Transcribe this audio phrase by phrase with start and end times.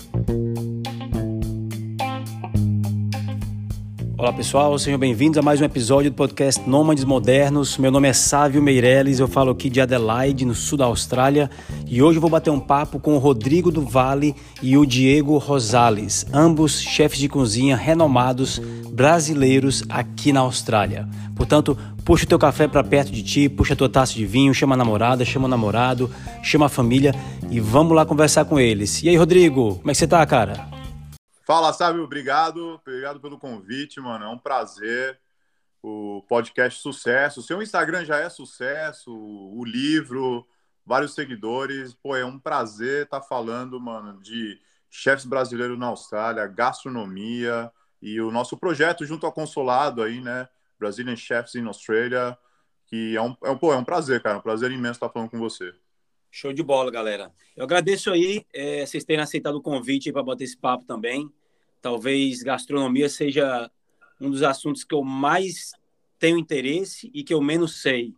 [0.00, 0.39] Thank you.
[4.20, 7.78] Olá pessoal, sejam bem-vindos a mais um episódio do podcast Nômades Modernos.
[7.78, 11.50] Meu nome é Sávio Meirelles, eu falo aqui de Adelaide, no sul da Austrália,
[11.86, 15.38] e hoje eu vou bater um papo com o Rodrigo do Vale e o Diego
[15.38, 18.58] Rosales, ambos chefes de cozinha renomados
[18.92, 21.08] brasileiros aqui na Austrália.
[21.34, 21.74] Portanto,
[22.04, 24.74] puxa o teu café para perto de ti, puxa a tua taça de vinho, chama
[24.74, 26.10] a namorada, chama o namorado,
[26.42, 27.14] chama a família
[27.50, 29.02] e vamos lá conversar com eles.
[29.02, 30.69] E aí, Rodrigo, como é que você tá, cara?
[31.50, 32.80] Fala, Sábio, obrigado.
[32.80, 34.24] Obrigado pelo convite, mano.
[34.24, 35.18] É um prazer.
[35.82, 37.40] O podcast sucesso.
[37.40, 40.46] O seu Instagram já é sucesso, o livro,
[40.86, 41.92] vários seguidores.
[41.92, 47.68] Pô, é um prazer estar tá falando, mano, de chefes brasileiros na Austrália, gastronomia
[48.00, 50.48] e o nosso projeto junto ao consulado aí, né?
[50.78, 52.38] Brazilian Chefs in Australia,
[52.86, 54.38] que é um, é um, pô, é um prazer, cara.
[54.38, 55.74] Um prazer imenso estar falando com você.
[56.30, 57.32] Show de bola, galera.
[57.56, 61.28] Eu agradeço aí é, vocês terem aceitado o convite para bater esse papo também.
[61.80, 63.70] Talvez gastronomia seja
[64.20, 65.72] um dos assuntos que eu mais
[66.18, 68.14] tenho interesse e que eu menos sei.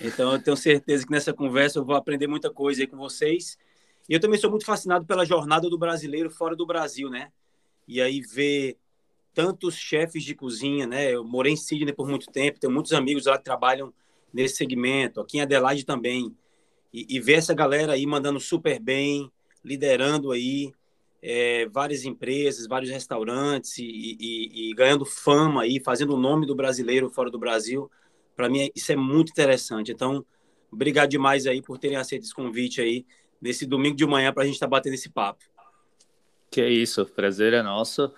[0.00, 3.58] Então, eu tenho certeza que nessa conversa eu vou aprender muita coisa aí com vocês.
[4.08, 7.30] E eu também sou muito fascinado pela jornada do brasileiro fora do Brasil, né?
[7.86, 8.78] E aí ver
[9.34, 11.14] tantos chefes de cozinha, né?
[11.14, 13.92] Eu morei em Sydney por muito tempo, tenho muitos amigos lá que trabalham
[14.32, 16.34] nesse segmento, aqui em Adelaide também.
[16.92, 19.30] E, e ver essa galera aí mandando super bem,
[19.64, 20.72] liderando aí,
[21.22, 26.54] é, várias empresas, vários restaurantes e, e, e, ganhando fama aí, fazendo o nome do
[26.54, 27.90] brasileiro fora do Brasil.
[28.34, 29.92] Para mim, isso é muito interessante.
[29.92, 30.24] Então,
[30.70, 33.04] obrigado demais aí por terem aceito esse convite aí
[33.40, 35.44] nesse domingo de manhã para a gente estar tá batendo esse papo.
[36.50, 38.12] Que é isso, prazer é nosso.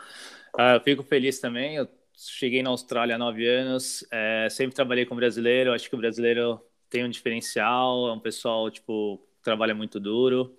[0.57, 1.77] Ah, eu fico feliz também.
[1.77, 5.73] Eu cheguei na Austrália há nove anos, é, sempre trabalhei com brasileiro.
[5.73, 10.57] Acho que o brasileiro tem um diferencial, é um pessoal tipo trabalha muito duro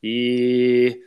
[0.00, 1.04] e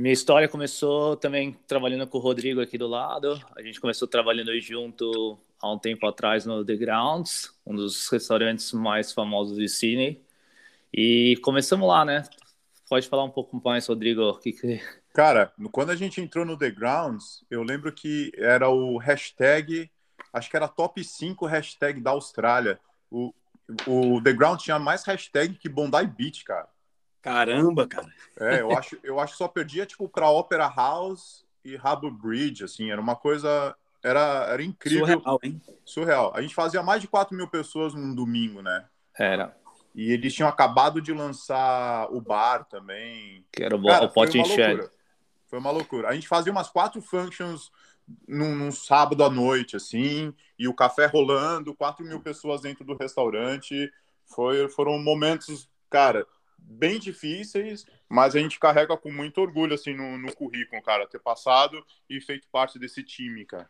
[0.00, 3.38] minha história começou também trabalhando com o Rodrigo aqui do lado.
[3.54, 8.72] A gente começou trabalhando junto há um tempo atrás no The Grounds, um dos restaurantes
[8.72, 10.24] mais famosos de Sydney.
[10.90, 12.24] E começamos lá, né?
[12.88, 14.38] Pode falar um pouco mais, Rodrigo?
[14.38, 14.80] Que que...
[15.12, 19.90] Cara, quando a gente entrou no The Grounds, eu lembro que era o hashtag,
[20.32, 22.80] acho que era top 5 hashtag da Austrália.
[23.10, 23.34] O,
[23.86, 26.68] o The Grounds tinha mais hashtag que Bondi Beach, cara.
[27.22, 28.08] Caramba, cara.
[28.38, 32.64] É, eu acho, eu acho que só perdia tipo para Opera House e Harbour Bridge,
[32.64, 35.06] assim, era uma coisa, era, era incrível.
[35.06, 35.62] Surreal, hein?
[35.84, 36.32] Surreal.
[36.34, 38.86] A gente fazia mais de 4 mil pessoas num domingo, né?
[39.18, 39.54] Era.
[39.94, 43.44] E eles tinham acabado de lançar o bar também.
[43.52, 44.32] Que era o, Cara, o Pot
[45.48, 46.08] Foi uma loucura.
[46.08, 47.70] A gente fazia umas quatro functions
[48.26, 52.96] num, num, sábado à noite, assim, e o café rolando, 4 mil pessoas dentro do
[52.96, 53.92] restaurante.
[54.26, 56.26] Foi, foram momentos, cara,
[56.62, 61.20] bem difíceis, mas a gente carrega com muito orgulho assim no, no currículo, cara, ter
[61.20, 63.68] passado e feito parte desse time, cara.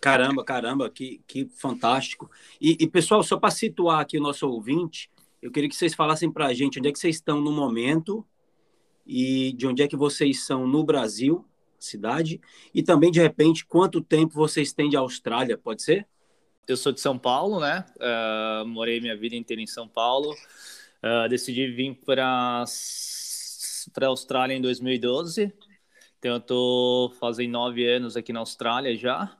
[0.00, 2.28] Caramba, caramba, que, que fantástico.
[2.60, 5.08] E, e pessoal, só para situar aqui o nosso ouvinte,
[5.40, 8.26] eu queria que vocês falassem para a gente onde é que vocês estão no momento
[9.06, 11.44] e de onde é que vocês são no Brasil,
[11.78, 12.40] cidade,
[12.74, 16.06] e também, de repente, quanto tempo vocês têm de Austrália, pode ser?
[16.66, 17.84] Eu sou de São Paulo, né?
[17.96, 20.32] Uh, morei minha vida inteira em São Paulo.
[21.02, 25.52] Uh, decidi vir para a Austrália em 2012.
[26.18, 29.36] Então, eu estou fazendo nove anos aqui na Austrália já.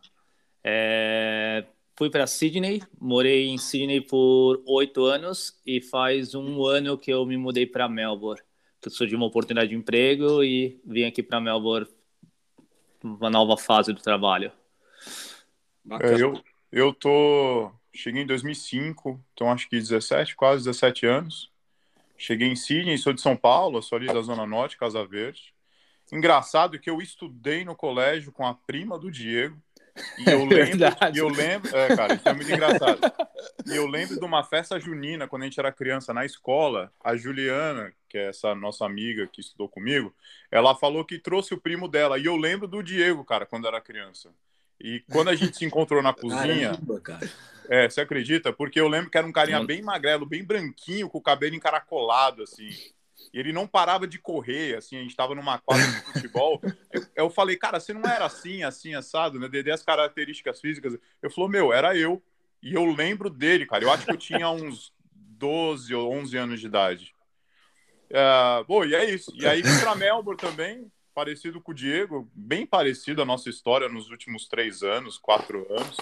[0.64, 1.64] É,
[1.96, 7.24] fui para Sydney, morei em Sydney por oito anos e faz um ano que eu
[7.24, 8.42] me mudei para Melbourne.
[8.80, 11.86] Que eu surgiu uma oportunidade de emprego e vim aqui para Melbourne,
[13.02, 14.50] uma nova fase do trabalho.
[16.00, 21.51] É, eu, eu tô cheguei em 2005, então acho que 17, quase 17 anos.
[22.22, 25.52] Cheguei em Sydney, sou de São Paulo, sou ali da Zona Norte, Casa Verde.
[26.12, 29.60] Engraçado que eu estudei no colégio com a prima do Diego.
[30.18, 30.78] E eu lembro,
[31.12, 33.00] e eu lembro, é, cara, isso é muito engraçado.
[33.66, 37.16] E eu lembro de uma festa junina quando a gente era criança na escola, a
[37.16, 40.14] Juliana, que é essa nossa amiga que estudou comigo,
[40.48, 42.20] ela falou que trouxe o primo dela.
[42.20, 44.30] E eu lembro do Diego, cara, quando era criança.
[44.82, 47.31] E quando a gente se encontrou na cozinha, Caramba, cara.
[47.69, 48.52] É, você acredita?
[48.52, 52.43] Porque eu lembro que era um carinha bem magrelo, bem branquinho, com o cabelo encaracolado,
[52.43, 52.69] assim.
[53.32, 56.61] E ele não parava de correr, assim, a gente tava numa quadra de futebol.
[56.93, 59.49] Eu, eu falei, cara, você não era assim, assim, assado, né?
[59.49, 60.99] Dei as características físicas.
[61.23, 62.23] Eu falou, meu, era eu.
[62.62, 63.82] E eu lembro dele, cara.
[63.82, 67.14] Eu acho que eu tinha uns 12 ou 11 anos de idade.
[68.11, 69.32] Uh, bom, e é isso.
[69.35, 73.88] E aí vim pra Melbourne também, parecido com o Diego, bem parecido a nossa história
[73.88, 75.97] nos últimos três anos, quatro anos.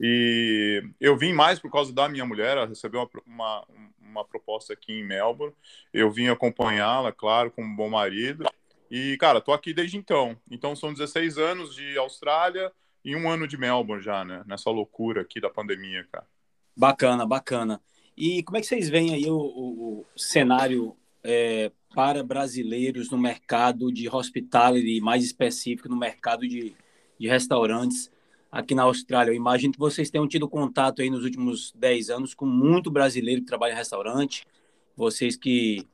[0.00, 3.66] E eu vim mais por causa da minha mulher, ela recebeu uma, uma,
[4.00, 5.54] uma proposta aqui em Melbourne.
[5.92, 8.44] Eu vim acompanhá-la, claro, como bom marido.
[8.90, 10.36] E, cara, tô aqui desde então.
[10.50, 12.72] Então são 16 anos de Austrália
[13.04, 14.42] e um ano de Melbourne já, né?
[14.46, 16.26] Nessa loucura aqui da pandemia, cara.
[16.76, 17.80] Bacana, bacana.
[18.16, 23.18] E como é que vocês veem aí o, o, o cenário é, para brasileiros no
[23.18, 26.74] mercado de hospitality, mais específico no mercado de,
[27.18, 28.10] de restaurantes
[28.50, 29.30] aqui na Austrália?
[29.30, 33.40] Eu imagino que vocês tenham tido contato aí nos últimos 10 anos com muito brasileiro
[33.40, 34.46] que trabalha em restaurante.
[34.96, 35.86] Vocês que,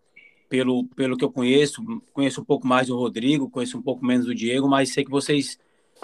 [0.48, 1.82] pelo, pelo que eu conheço,
[2.12, 5.10] conheço um pouco mais do Rodrigo, conheço um pouco menos do Diego, mas sei que
[5.10, 5.58] vocês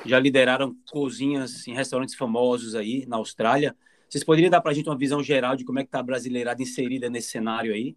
[0.07, 3.77] já lideraram cozinhas em restaurantes famosos aí na Austrália.
[4.09, 6.03] Vocês poderiam dar para a gente uma visão geral de como é que está a
[6.03, 7.97] brasileirada inserida nesse cenário aí?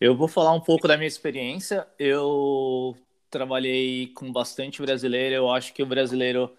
[0.00, 1.86] Eu vou falar um pouco da minha experiência.
[1.98, 2.96] Eu
[3.30, 5.34] trabalhei com bastante brasileiro.
[5.34, 6.50] Eu acho que o brasileiro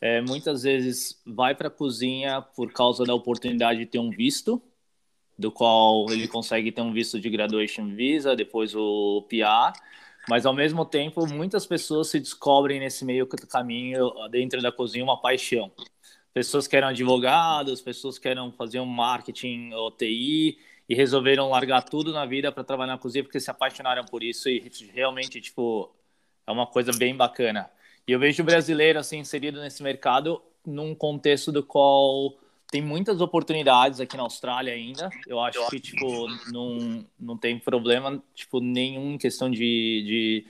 [0.00, 4.62] é, muitas vezes vai para a cozinha por causa da oportunidade de ter um visto,
[5.38, 9.78] do qual ele consegue ter um visto de graduation visa, depois o PR.
[10.28, 15.20] Mas ao mesmo tempo, muitas pessoas se descobrem nesse meio caminho dentro da cozinha uma
[15.20, 15.72] paixão
[16.36, 21.82] pessoas que eram advogados, pessoas que eram fazer um marketing ou TI e resolveram largar
[21.82, 25.92] tudo na vida para trabalhar na cozinha porque se apaixonaram por isso e realmente tipo
[26.46, 27.68] é uma coisa bem bacana.
[28.06, 32.34] E eu vejo o brasileiro assim inserido nesse mercado num contexto do qual
[32.70, 35.10] tem muitas oportunidades aqui na Austrália ainda.
[35.26, 40.46] Eu acho que tipo não, não tem problema tipo nenhum em questão de, de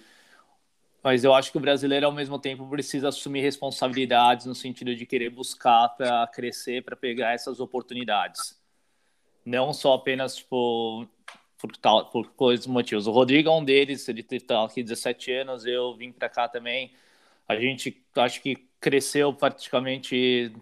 [1.07, 5.07] mas eu acho que o brasileiro, ao mesmo tempo, precisa assumir responsabilidades no sentido de
[5.07, 8.61] querer buscar para crescer, para pegar essas oportunidades.
[9.47, 11.07] Não só apenas tipo,
[11.59, 13.07] por, tal, por coisas motivos.
[13.07, 16.93] O Rodrigo é um deles, ele está aqui 17 anos, eu vim para cá também.
[17.49, 20.53] A gente acho que cresceu praticamente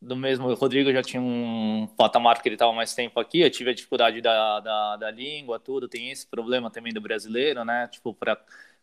[0.00, 0.48] do mesmo.
[0.48, 3.40] O Rodrigo já tinha um patamar que ele estava mais tempo aqui.
[3.40, 5.88] Eu tive a dificuldade da, da, da língua, tudo.
[5.88, 7.88] Tem esse problema também do brasileiro, né?
[7.88, 8.36] Tipo, para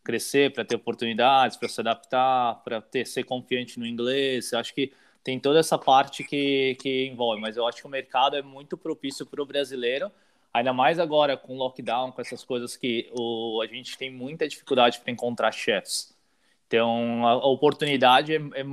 [0.04, 4.54] crescer, para ter oportunidades, para se adaptar, para ser confiante no inglês.
[4.54, 4.94] Acho que
[5.24, 8.78] tem toda essa parte que, que envolve, mas eu acho que o mercado é muito
[8.78, 10.12] propício para o brasileiro,
[10.54, 15.00] ainda mais agora com lockdown, com essas coisas que o, a gente tem muita dificuldade
[15.00, 16.16] para encontrar chefs.
[16.68, 18.64] Então, a, a oportunidade é, é,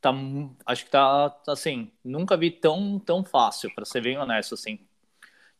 [0.00, 0.12] tá,
[0.66, 4.80] acho que tá, tá, assim, nunca vi tão, tão fácil, para ser bem honesto, assim.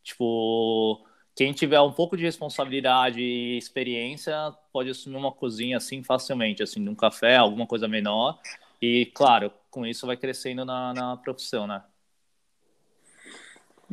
[0.03, 1.05] Tipo,
[1.35, 6.81] quem tiver um pouco de responsabilidade e experiência pode assumir uma cozinha assim facilmente, assim,
[6.81, 8.38] num café, alguma coisa menor.
[8.81, 11.84] E, claro, com isso vai crescendo na, na profissão, né?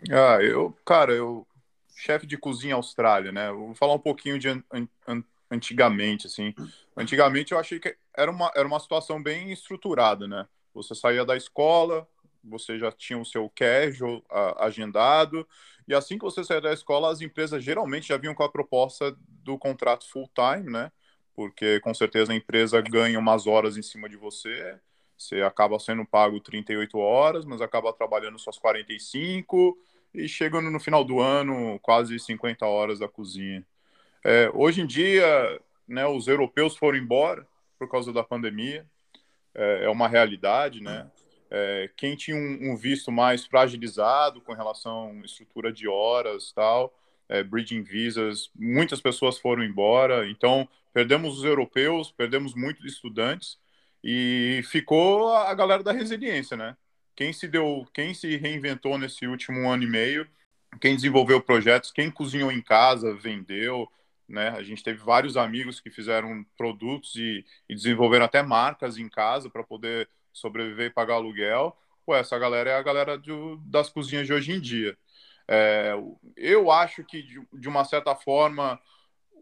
[0.09, 1.45] Ah, eu, cara, eu
[1.93, 3.51] chefe de cozinha Austrália, né?
[3.51, 4.63] vou falar um pouquinho de an,
[5.05, 5.21] an,
[5.51, 6.55] antigamente, assim.
[6.95, 10.47] Antigamente eu achei que era uma, era uma situação bem estruturada, né?
[10.73, 12.07] Você saía da escola,
[12.41, 14.23] você já tinha o seu casual
[14.59, 15.45] agendado,
[15.85, 19.13] e assim que você saía da escola, as empresas geralmente já vinham com a proposta
[19.43, 20.93] do contrato full time, né?
[21.35, 24.79] Porque com certeza a empresa ganha umas horas em cima de você,
[25.23, 29.77] você acaba sendo pago 38 horas, mas acaba trabalhando suas 45
[30.13, 33.65] e chegando no final do ano quase 50 horas da cozinha.
[34.23, 37.47] É, hoje em dia, né, os europeus foram embora
[37.79, 38.85] por causa da pandemia,
[39.55, 41.09] é, é uma realidade, né?
[41.49, 46.91] É, quem tinha um, um, visto mais fragilizado com relação à estrutura de horas tal,
[47.29, 53.59] é, bridging visas, muitas pessoas foram embora, então perdemos os europeus, perdemos muitos estudantes
[54.03, 56.75] e ficou a galera da resiliência, né?
[57.15, 60.27] Quem se deu, quem se reinventou nesse último ano e meio,
[60.81, 63.87] quem desenvolveu projetos, quem cozinhou em casa, vendeu,
[64.27, 64.49] né?
[64.49, 69.49] A gente teve vários amigos que fizeram produtos e, e desenvolveram até marcas em casa
[69.49, 74.25] para poder sobreviver e pagar aluguel, pô, essa galera é a galera do, das cozinhas
[74.27, 74.97] de hoje em dia.
[75.47, 75.93] É,
[76.37, 78.79] eu acho que, de, de, uma certa forma,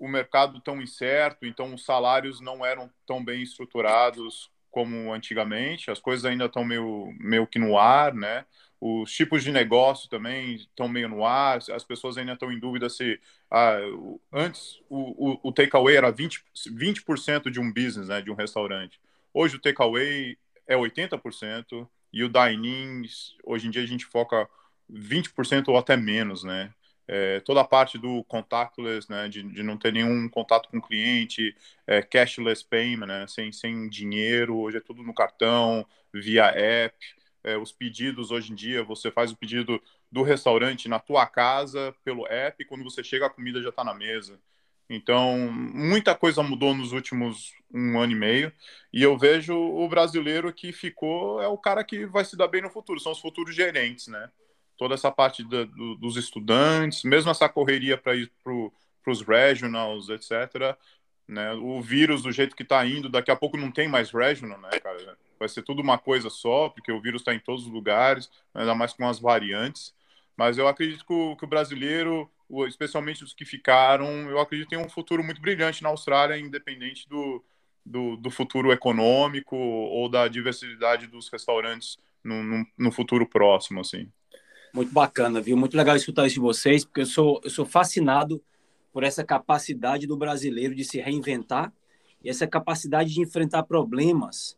[0.02, 6.00] o mercado tão incerto, então os salários não eram tão bem estruturados como antigamente, as
[6.00, 8.46] coisas ainda estão meio, meio que no ar, né?
[8.80, 12.90] Os tipos de negócio também estão meio no ar, as pessoas ainda estão em dúvida
[12.90, 13.20] se
[13.52, 13.78] ah,
[14.34, 16.42] antes o, o, o takeaway era 20%,
[16.72, 19.00] 20 de um business, né, de um restaurante.
[19.32, 23.08] Hoje o takeaway é 80%, e o dine
[23.44, 24.50] hoje em dia a gente foca
[24.90, 26.74] 20% ou até menos, né?
[27.14, 30.82] É, toda a parte do contactless, né, de, de não ter nenhum contato com o
[30.82, 31.54] cliente,
[31.86, 36.96] é, cashless payment, né, sem, sem dinheiro, hoje é tudo no cartão, via app,
[37.44, 41.94] é, os pedidos hoje em dia, você faz o pedido do restaurante na tua casa
[42.02, 44.40] pelo app, quando você chega a comida já está na mesa.
[44.90, 48.54] Então, muita coisa mudou nos últimos um ano e meio.
[48.92, 52.62] E eu vejo o brasileiro que ficou é o cara que vai se dar bem
[52.62, 54.30] no futuro, são os futuros gerentes, né?
[54.82, 60.76] Toda essa parte do, dos estudantes, mesmo essa correria para ir para os regionals, etc.
[61.28, 61.54] né?
[61.54, 64.72] O vírus do jeito que está indo, daqui a pouco não tem mais regional, né,
[64.80, 65.16] cara?
[65.38, 68.74] Vai ser tudo uma coisa só, porque o vírus está em todos os lugares, ainda
[68.74, 69.94] mais com as variantes.
[70.36, 72.28] Mas eu acredito que o, que o brasileiro,
[72.68, 77.08] especialmente os que ficaram, eu acredito que tem um futuro muito brilhante na Austrália, independente
[77.08, 77.46] do,
[77.86, 84.12] do, do futuro econômico ou da diversidade dos restaurantes no, no, no, futuro próximo, assim.
[84.74, 85.58] Muito bacana, viu?
[85.58, 88.42] Muito legal escutar isso de vocês, porque eu sou, eu sou fascinado
[88.94, 91.72] por essa capacidade do brasileiro de se reinventar
[92.24, 94.58] e essa capacidade de enfrentar problemas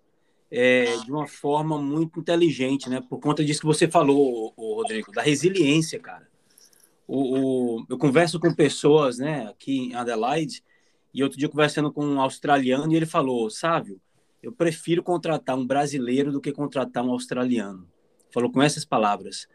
[0.52, 3.02] é, de uma forma muito inteligente, né?
[3.10, 6.28] Por conta disso que você falou, o, Rodrigo, da resiliência, cara.
[7.08, 10.64] O, o, eu converso com pessoas, né, aqui em Adelaide,
[11.14, 14.00] e outro dia conversando com um australiano e ele falou, Sávio,
[14.42, 17.88] eu prefiro contratar um brasileiro do que contratar um australiano.
[18.32, 19.48] Falou com essas palavras.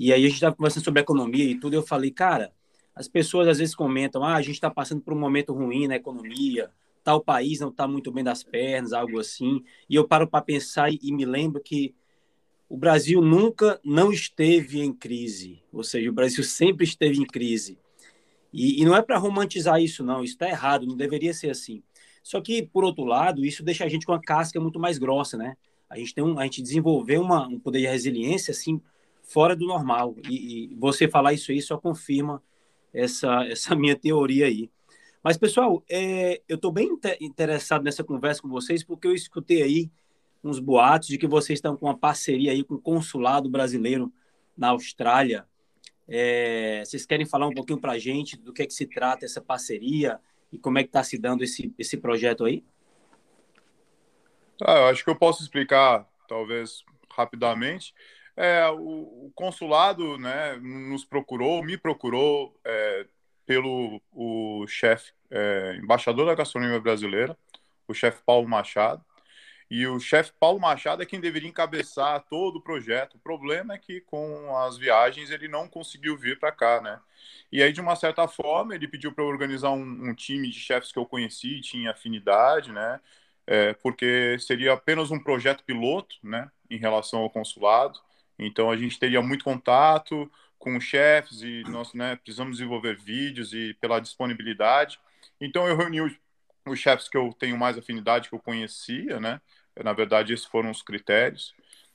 [0.00, 2.50] E aí a gente estava conversando sobre economia e tudo, e eu falei, cara,
[2.94, 5.96] as pessoas às vezes comentam, ah, a gente está passando por um momento ruim na
[5.96, 6.70] economia,
[7.04, 9.62] tal país não está muito bem das pernas, algo assim.
[9.90, 11.94] E eu paro para pensar e, me lembro que
[12.66, 17.78] o Brasil nunca não esteve em crise, ou seja, o Brasil sempre esteve em crise.
[18.54, 21.82] E, e não é para romantizar isso, não, isso está errado, não deveria ser assim.
[22.22, 25.36] Só que, por outro lado, isso deixa a gente com a casca muito mais grossa,
[25.36, 25.58] né?
[25.90, 28.80] A gente, tem um, a gente desenvolveu uma, um poder de resiliência, assim,
[29.30, 30.16] fora do normal.
[30.28, 32.42] E, e você falar isso aí só confirma
[32.92, 34.70] essa, essa minha teoria aí.
[35.22, 39.90] Mas, pessoal, é, eu estou bem interessado nessa conversa com vocês, porque eu escutei aí
[40.42, 44.10] uns boatos de que vocês estão com uma parceria aí com o consulado brasileiro
[44.56, 45.46] na Austrália.
[46.08, 49.26] É, vocês querem falar um pouquinho para a gente do que é que se trata
[49.26, 50.18] essa parceria
[50.50, 52.64] e como é que está se dando esse, esse projeto aí?
[54.62, 57.94] Ah, eu acho que eu posso explicar, talvez, rapidamente.
[58.42, 63.06] É, o, o, consulado né, nos procurou, me procurou é,
[63.44, 67.36] pelo o chefe, é, embaixador da gastronomia brasileira,
[67.86, 69.04] o chefe Paulo Machado.
[69.70, 73.16] E o chefe Paulo Machado é quem deveria encabeçar todo o projeto.
[73.16, 76.98] O problema é que com as viagens ele não conseguiu vir para cá, né?
[77.52, 80.90] E aí, de uma certa forma, ele pediu para organizar um, um, time de chefes
[80.90, 83.00] que eu conheci, tinha afinidade, né?
[83.46, 86.50] É, porque seria apenas um projeto piloto, né?
[86.70, 88.00] Em relação ao consulado.
[88.40, 90.30] Então, a gente teria muito contato,
[90.60, 95.00] com os chefes e nós né, precisamos desenvolver vídeos e pela disponibilidade.
[95.40, 96.12] Então eu reuni os,
[96.66, 99.40] os chefes que eu tenho mais afinidade, que eu conhecia, né?
[99.82, 101.54] Na verdade, esses foram os critérios.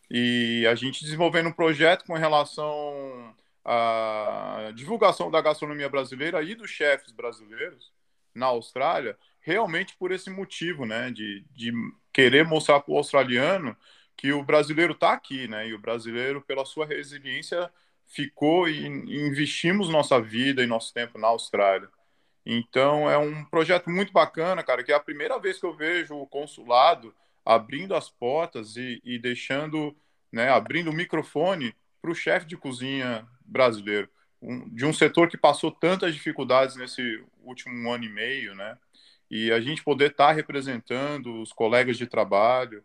[0.10, 6.72] E a gente desenvolvendo um projeto com relação à divulgação da gastronomia brasileira e dos
[6.72, 7.94] chefes brasileiros
[8.34, 11.12] na Austrália, realmente por esse motivo, né?
[11.12, 11.72] De, de
[12.12, 13.78] querer mostrar para o australiano
[14.18, 15.68] que o brasileiro está aqui, né?
[15.68, 17.70] E o brasileiro, pela sua resiliência,
[18.08, 21.90] ficou e investimos nossa vida e nosso tempo na Austrália.
[22.46, 26.16] Então é um projeto muito bacana, cara, que é a primeira vez que eu vejo
[26.16, 29.96] o consulado abrindo as portas e, e deixando,
[30.32, 34.10] né, abrindo o microfone para o chefe de cozinha brasileiro,
[34.42, 38.78] um, de um setor que passou tantas dificuldades nesse último ano e meio, né?
[39.30, 42.84] E a gente poder estar tá representando os colegas de trabalho,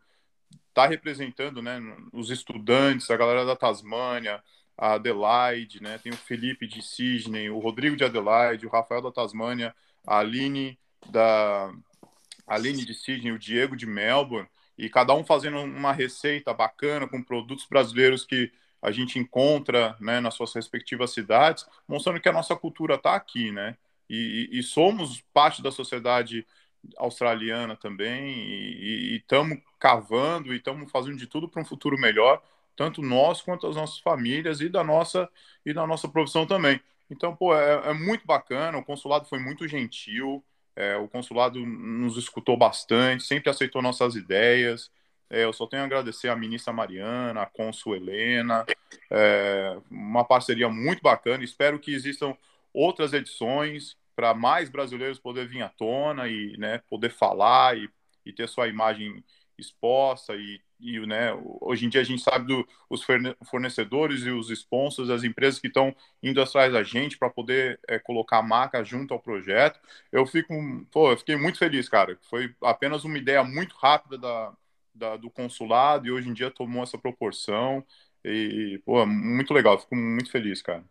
[0.73, 1.81] tá representando, né,
[2.13, 4.43] os estudantes, a galera da Tasmânia,
[4.77, 5.99] a Adelaide, né?
[5.99, 9.75] Tem o Felipe de Sydney, o Rodrigo de Adelaide, o Rafael da Tasmânia,
[10.07, 10.79] a Aline
[11.11, 11.71] da
[12.47, 17.23] Aline de Sydney, o Diego de Melbourne, e cada um fazendo uma receita bacana com
[17.23, 22.57] produtos brasileiros que a gente encontra né, nas suas respectivas cidades, mostrando que a nossa
[22.57, 23.77] cultura está aqui, né?
[24.09, 26.45] E, e, somos parte da sociedade
[26.97, 32.41] australiana também, e estamos cavando e estamos fazendo de tudo para um futuro melhor
[32.81, 35.29] tanto nós quanto as nossas famílias e da nossa
[35.67, 36.81] e da nossa profissão também.
[37.11, 38.79] Então, pô, é, é muito bacana.
[38.79, 40.43] O consulado foi muito gentil.
[40.75, 44.91] É, o consulado nos escutou bastante, sempre aceitou nossas ideias.
[45.29, 48.65] É, eu só tenho a agradecer à ministra Mariana, à Consul Helena,
[49.11, 51.45] é, uma parceria muito bacana.
[51.45, 52.35] Espero que existam
[52.73, 57.91] outras edições para mais brasileiros poder vir à tona e né, poder falar e,
[58.25, 59.23] e ter sua imagem
[59.61, 62.65] exposta e e né, hoje em dia a gente sabe dos
[63.01, 67.79] do, fornecedores e os sponsors, as empresas que estão indo atrás da gente para poder
[67.87, 69.79] é, colocar a marca junto ao projeto.
[70.11, 70.55] Eu fico,
[70.91, 72.19] pô, eu fiquei muito feliz, cara.
[72.23, 74.53] Foi apenas uma ideia muito rápida da,
[74.95, 77.85] da, do consulado e hoje em dia tomou essa proporção.
[78.25, 80.85] E, pô, muito legal, fico muito feliz, cara.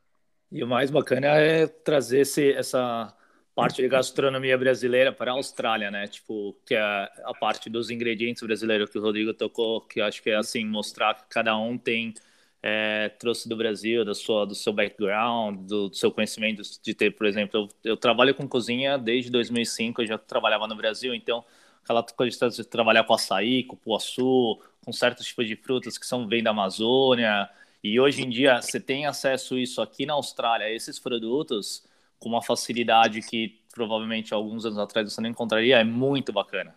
[0.51, 3.15] E o mais bacana é trazer esse, essa
[3.61, 6.07] parte de gastronomia brasileira para a Austrália, né?
[6.07, 10.21] Tipo, que é a parte dos ingredientes brasileiros que o Rodrigo tocou, que eu acho
[10.21, 12.13] que é assim, mostrar que cada um tem
[12.61, 17.11] é, trouxe do Brasil, da sua, do seu background, do, do seu conhecimento de ter,
[17.11, 21.43] por exemplo, eu, eu, trabalho com cozinha desde 2005, eu já trabalhava no Brasil, então
[21.83, 26.27] aquela coisa de trabalhar com açaí, com puaçu, com certos tipos de frutas que são
[26.27, 27.49] vêm da Amazônia,
[27.83, 31.83] e hoje em dia você tem acesso isso aqui na Austrália, esses produtos,
[32.19, 36.75] com uma facilidade que provavelmente alguns anos atrás você não encontraria, é muito bacana.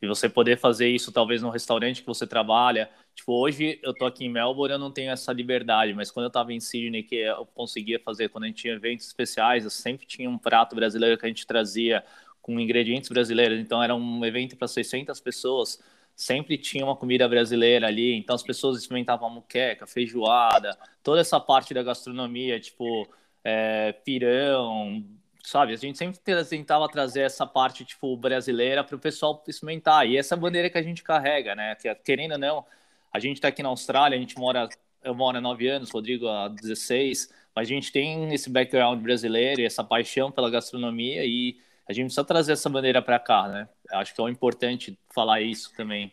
[0.00, 2.90] E você poder fazer isso talvez no restaurante que você trabalha.
[3.14, 6.30] Tipo, hoje eu tô aqui em Melbourne, eu não tenho essa liberdade, mas quando eu
[6.30, 10.06] tava em Sydney, que eu conseguia fazer, quando a gente tinha eventos especiais, eu sempre
[10.06, 12.04] tinha um prato brasileiro que a gente trazia
[12.42, 13.58] com ingredientes brasileiros.
[13.58, 15.82] Então era um evento para 600 pessoas,
[16.14, 18.14] sempre tinha uma comida brasileira ali.
[18.14, 23.08] Então as pessoas experimentavam muqueca, feijoada, toda essa parte da gastronomia, tipo
[23.44, 25.04] é, pirão,
[25.44, 25.74] sabe?
[25.74, 30.06] A gente sempre tentava trazer essa parte, tipo, brasileira para o pessoal experimentar.
[30.08, 31.74] E essa bandeira que a gente carrega, né?
[31.76, 32.66] Que, querendo ou não,
[33.12, 34.68] a gente está aqui na Austrália, a gente mora,
[35.02, 39.60] eu moro há nove anos, Rodrigo há 16, mas a gente tem esse background brasileiro
[39.60, 43.68] e essa paixão pela gastronomia e a gente precisa trazer essa bandeira para cá, né?
[43.92, 46.10] Acho que é importante falar isso também.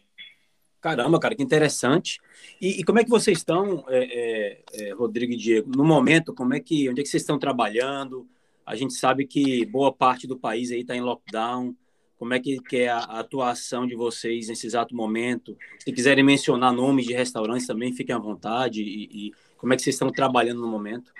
[0.81, 2.19] Caramba, cara, que interessante.
[2.59, 6.33] E, e como é que vocês estão, é, é, é, Rodrigo e Diego, no momento?
[6.33, 8.27] Como é que, onde é que vocês estão trabalhando?
[8.65, 11.75] A gente sabe que boa parte do país aí está em lockdown.
[12.17, 15.55] Como é que, que é a, a, atuação de vocês nesse exato momento?
[15.79, 18.81] Se quiserem mencionar nomes de restaurantes também, fiquem à vontade.
[18.81, 21.13] E, e como é que vocês estão trabalhando no momento?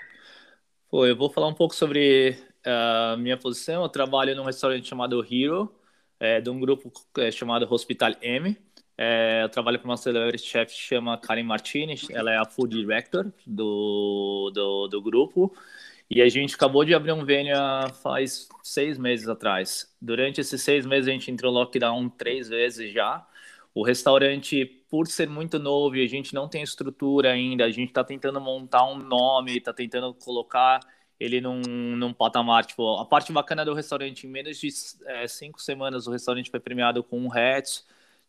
[0.90, 3.82] Pô, eu vou falar um pouco sobre a uh, minha posição.
[3.82, 5.72] Eu trabalho num restaurante chamado Hero,
[6.18, 8.56] é, de um grupo é, chamado Hospital M.
[8.96, 12.08] É, eu trabalho com uma celebrity chef chama Karen Martinez.
[12.10, 15.52] Ela é a food director do, do, do grupo.
[16.10, 17.52] E a gente acabou de abrir um venue
[18.02, 19.90] faz seis meses atrás.
[20.00, 23.26] Durante esses seis meses a gente entrou em lockdown três vezes já.
[23.74, 27.88] O restaurante, por ser muito novo e a gente não tem estrutura ainda, a gente
[27.88, 30.80] está tentando montar um nome, está tentando colocar
[31.18, 31.62] ele num,
[31.96, 32.66] num patamar.
[32.66, 34.68] Tipo, a parte bacana do restaurante, em menos de
[35.06, 37.80] é, cinco semanas, o restaurante foi premiado com um Hatch,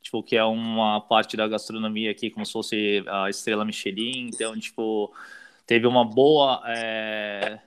[0.04, 4.30] tipo, que é uma parte da gastronomia aqui, como se fosse a estrela Michelin.
[4.32, 5.12] Então, tipo,
[5.66, 6.62] teve uma boa.
[6.68, 7.60] É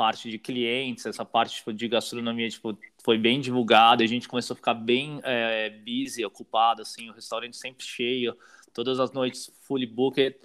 [0.00, 4.54] parte de clientes, essa parte tipo, de gastronomia tipo, foi bem divulgada, a gente começou
[4.54, 8.34] a ficar bem é, busy, ocupado, assim, o restaurante sempre cheio,
[8.72, 10.38] todas as noites fully booked,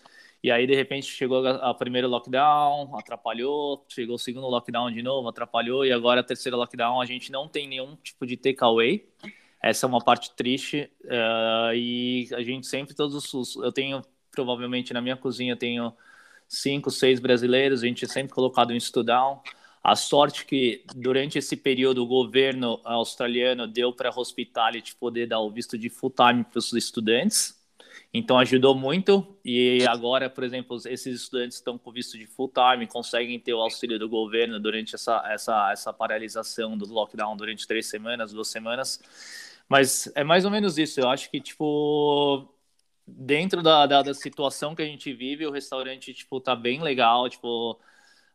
[0.44, 5.30] e aí de repente chegou a, primeiro lockdown, atrapalhou, chegou o segundo lockdown de novo,
[5.30, 9.08] atrapalhou, e agora a terceira lockdown a gente não tem nenhum tipo de takeaway,
[9.66, 14.00] essa é uma parte triste, uh, e a gente sempre, todos os, eu tenho,
[14.30, 15.92] provavelmente na minha cozinha, tenho
[16.48, 19.42] cinco, seis brasileiros, a gente é sempre colocado em estudar.
[19.84, 25.40] A sorte que durante esse período o governo australiano deu para a Hospitality poder dar
[25.40, 27.60] o visto de full time para os estudantes.
[28.14, 32.86] Então ajudou muito e agora, por exemplo, esses estudantes estão com visto de full time,
[32.86, 37.88] conseguem ter o auxílio do governo durante essa essa essa paralisação do lockdown durante três
[37.88, 39.02] semanas, duas semanas.
[39.68, 41.00] Mas é mais ou menos isso.
[41.00, 42.52] Eu acho que tipo
[43.08, 47.30] dentro da, da, da, situação que a gente vive, o restaurante, tipo, tá bem legal,
[47.30, 47.80] tipo,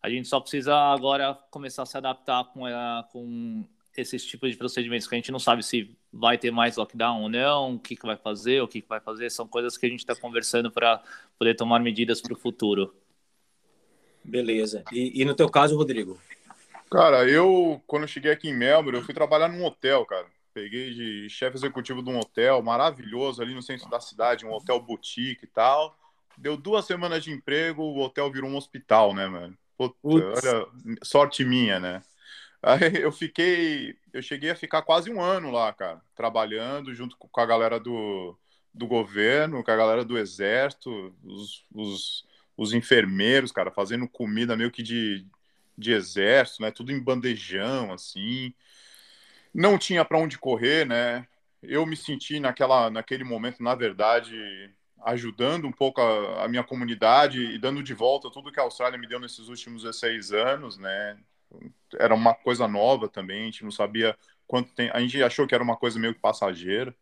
[0.00, 3.64] a gente só precisa agora começar a se adaptar com, a, com
[3.96, 7.28] esses tipos de procedimentos que a gente não sabe se vai ter mais lockdown ou
[7.28, 9.88] não, o que, que vai fazer, o que, que vai fazer, são coisas que a
[9.88, 11.02] gente está conversando para
[11.38, 12.94] poder tomar medidas para o futuro.
[14.22, 14.84] Beleza.
[14.92, 16.20] E, e, no teu caso, Rodrigo?
[16.90, 20.26] Cara, eu, quando eu cheguei aqui em Melbourne, eu fui trabalhar num hotel, cara.
[20.52, 24.80] Peguei de chefe executivo de um hotel maravilhoso ali no centro da cidade, um hotel
[24.80, 25.96] boutique e tal.
[26.36, 29.56] Deu duas semanas de emprego, o hotel virou um hospital, né, mano?
[29.76, 30.66] Puta, olha,
[31.02, 32.02] sorte minha, né?
[32.62, 37.40] Aí eu fiquei, eu cheguei a ficar quase um ano lá, cara, trabalhando junto com
[37.40, 38.36] a galera do,
[38.74, 44.70] do governo, com a galera do exército, os, os, os enfermeiros, cara, fazendo comida meio
[44.70, 45.24] que de,
[45.78, 46.70] de exército, né?
[46.70, 48.52] Tudo em bandejão, assim
[49.54, 51.26] não tinha para onde correr, né?
[51.62, 54.34] Eu me senti naquela, naquele momento, na verdade,
[55.02, 58.98] ajudando um pouco a, a, minha comunidade e dando de volta tudo que a Austrália
[58.98, 61.18] me deu nesses últimos 16 anos, né?
[61.98, 64.96] Era uma coisa nova também, a gente não sabia quanto tempo.
[64.96, 66.94] A gente achou que era uma coisa meio que passageira.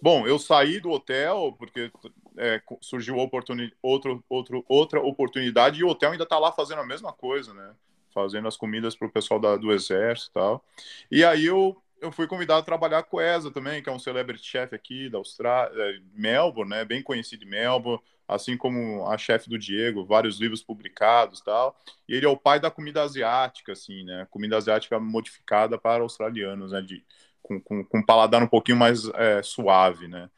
[0.00, 1.90] Bom, eu saí do hotel porque
[2.36, 6.86] é, surgiu oportuni outro, outro, outra oportunidade e o hotel ainda está lá fazendo a
[6.86, 7.74] mesma coisa, né?
[8.12, 10.64] Fazendo as comidas para o pessoal da, do exército e tal.
[11.10, 13.98] E aí eu eu fui convidado a trabalhar com o Eza também, que é um
[13.98, 19.16] celebrity chef aqui da Austrália, é, Melbourne, né, bem conhecido em Melbourne, assim como a
[19.16, 21.78] chefe do Diego, vários livros publicados tal.
[22.08, 26.72] E ele é o pai da comida asiática, assim, né, comida asiática modificada para australianos,
[26.72, 27.04] né, de,
[27.40, 30.28] com, com, com um paladar um pouquinho mais é, suave, né.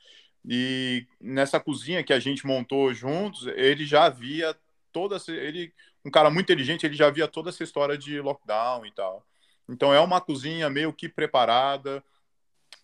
[0.47, 4.55] E nessa cozinha que a gente montou juntos, ele já via
[4.93, 5.73] toda ele
[6.05, 9.27] um cara muito inteligente, ele já via toda essa história de lockdown e tal.
[9.69, 12.03] Então é uma cozinha meio que preparada,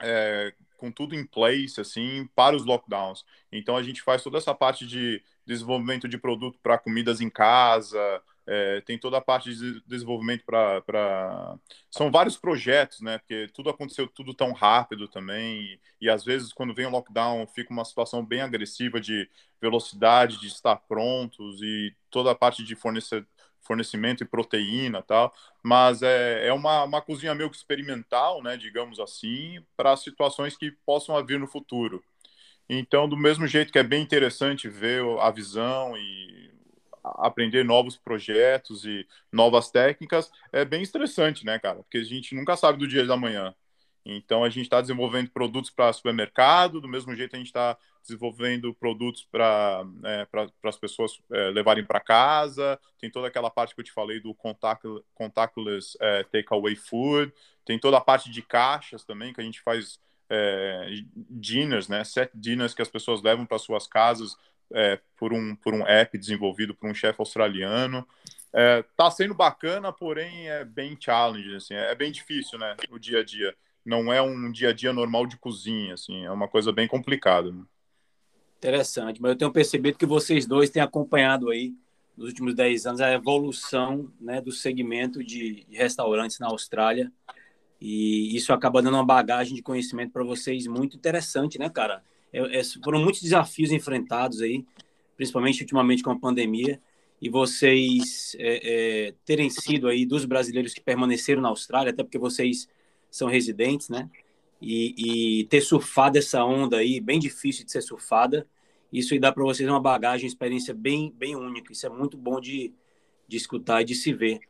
[0.01, 3.25] é, com tudo em place assim para os lockdowns.
[3.53, 8.23] Então a gente faz toda essa parte de desenvolvimento de produto para comidas em casa,
[8.47, 11.57] é, tem toda a parte de desenvolvimento para.
[11.89, 13.19] São vários projetos, né?
[13.19, 15.61] Porque tudo aconteceu tudo tão rápido também.
[15.61, 20.41] E, e, às vezes, quando vem o lockdown, fica uma situação bem agressiva de velocidade,
[20.41, 23.25] de estar prontos e toda a parte de fornecer,
[23.71, 25.33] fornecimento e proteína tal.
[25.63, 28.57] Mas é, é uma, uma cozinha meio que experimental, né?
[28.57, 32.03] Digamos assim, para situações que possam vir no futuro.
[32.69, 36.51] Então, do mesmo jeito que é bem interessante ver a visão e
[37.03, 41.77] aprender novos projetos e novas técnicas é bem estressante, né, cara?
[41.77, 43.55] Porque a gente nunca sabe do dia da manhã.
[44.05, 48.75] Então, a gente está desenvolvendo produtos para supermercado, do mesmo jeito a gente está desenvolvendo
[48.75, 50.27] produtos para é,
[50.65, 52.79] as pessoas é, levarem para casa.
[52.99, 57.33] Tem toda aquela parte que eu te falei do contact, contactless é, takeaway food.
[57.65, 62.05] Tem toda a parte de caixas também, que a gente faz é, dinners, né?
[62.05, 64.37] Set dinners que as pessoas levam para suas casas
[64.73, 68.07] é, por, um, por um app desenvolvido por um chefe australiano.
[68.53, 73.21] É, tá sendo bacana, porém é bem challenge, assim, é bem difícil, né, o dia
[73.21, 73.55] a dia.
[73.85, 77.53] Não é um dia a dia normal de cozinha, assim, é uma coisa bem complicada.
[78.61, 81.75] Interessante, mas eu tenho percebido que vocês dois têm acompanhado aí
[82.15, 87.11] nos últimos 10 anos a evolução né, do segmento de, restaurantes na Austrália
[87.81, 92.05] e isso acaba dando uma bagagem de conhecimento para vocês muito interessante, né, cara?
[92.31, 94.63] É, é, foram muitos desafios enfrentados aí,
[95.17, 96.79] principalmente ultimamente com a pandemia,
[97.23, 102.19] e vocês é, é, terem sido aí dos brasileiros que permaneceram na Austrália, até porque
[102.19, 102.69] vocês
[103.11, 104.11] são residentes, né?
[104.61, 108.47] E, e ter surfado essa onda aí, bem difícil de ser surfada,
[108.93, 111.73] isso dá para vocês uma bagagem, uma experiência bem, bem única.
[111.73, 112.75] Isso é muito bom de,
[113.27, 114.41] de escutar e de se ver.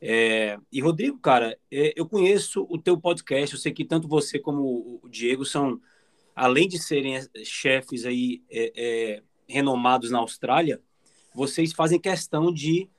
[0.00, 4.38] É, e Rodrigo, cara, é, eu conheço o teu podcast, eu sei que tanto você
[4.38, 5.80] como o Diego são
[6.34, 10.82] além de serem eh, chefes aí é, é, renomados na Austrália,
[11.34, 12.90] vocês fazem questão de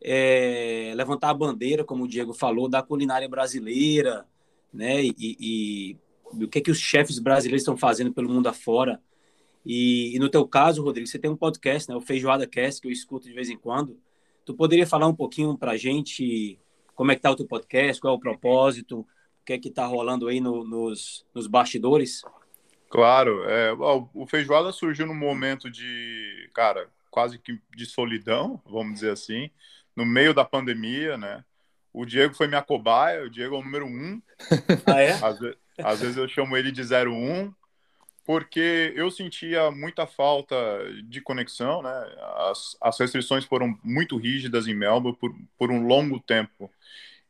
[0.00, 4.26] é, levantar a bandeira, como o Diego falou, da culinária brasileira,
[4.74, 5.02] né?
[5.04, 5.98] E, e,
[6.34, 9.00] e, o que é que os chefes brasileiros estão fazendo pelo mundo afora.
[9.64, 11.96] E, e no teu caso, Rodrigo, você tem um podcast, né?
[11.96, 13.98] O Feijoada Cast, que eu escuto de vez em quando.
[14.44, 16.58] Tu poderia falar um pouquinho para a gente
[16.94, 19.70] como é que tá o teu podcast, qual é o propósito, o que é que
[19.70, 22.22] tá rolando aí no, nos, nos bastidores?
[22.88, 29.10] Claro, é, o Feijoada surgiu num momento de, cara, quase que de solidão, vamos dizer
[29.10, 29.50] assim,
[29.96, 31.44] no meio da pandemia, né?
[31.94, 34.20] O Diego foi minha cobaia, o Diego é o número um.
[34.84, 35.12] Ah, é?
[35.12, 35.38] Às,
[35.78, 37.54] às vezes eu chamo ele de 01,
[38.24, 40.56] porque eu sentia muita falta
[41.04, 42.14] de conexão, né?
[42.50, 46.68] As, as restrições foram muito rígidas em Melbourne por, por um longo tempo.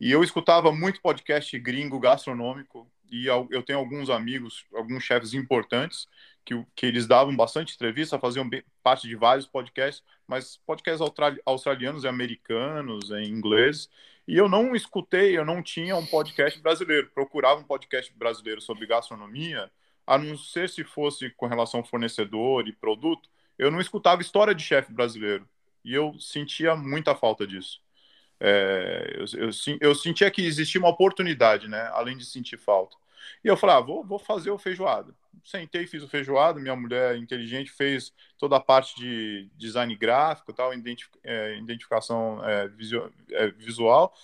[0.01, 6.09] E eu escutava muito podcast gringo gastronômico, e eu tenho alguns amigos, alguns chefes importantes,
[6.45, 8.49] que, que eles davam bastante entrevista, faziam
[8.83, 11.07] parte de vários podcasts, mas podcasts
[11.45, 13.89] australianos e americanos, em inglês,
[14.27, 18.87] e eu não escutei, eu não tinha um podcast brasileiro, procurava um podcast brasileiro sobre
[18.87, 19.71] gastronomia,
[20.07, 24.55] a não ser se fosse com relação ao fornecedor e produto, eu não escutava história
[24.55, 25.49] de chefe brasileiro,
[25.85, 27.81] e eu sentia muita falta disso.
[28.41, 31.89] É, eu, eu, eu, sentia que existia uma oportunidade, né?
[31.93, 32.97] Além de sentir falta.
[33.43, 35.15] E eu falei, ah, vou, vou fazer o feijoada.
[35.45, 40.73] Sentei, fiz o feijoada, minha mulher inteligente fez toda a parte de design gráfico, tal,
[41.23, 42.71] é, identificação é,
[43.33, 44.15] é, visual.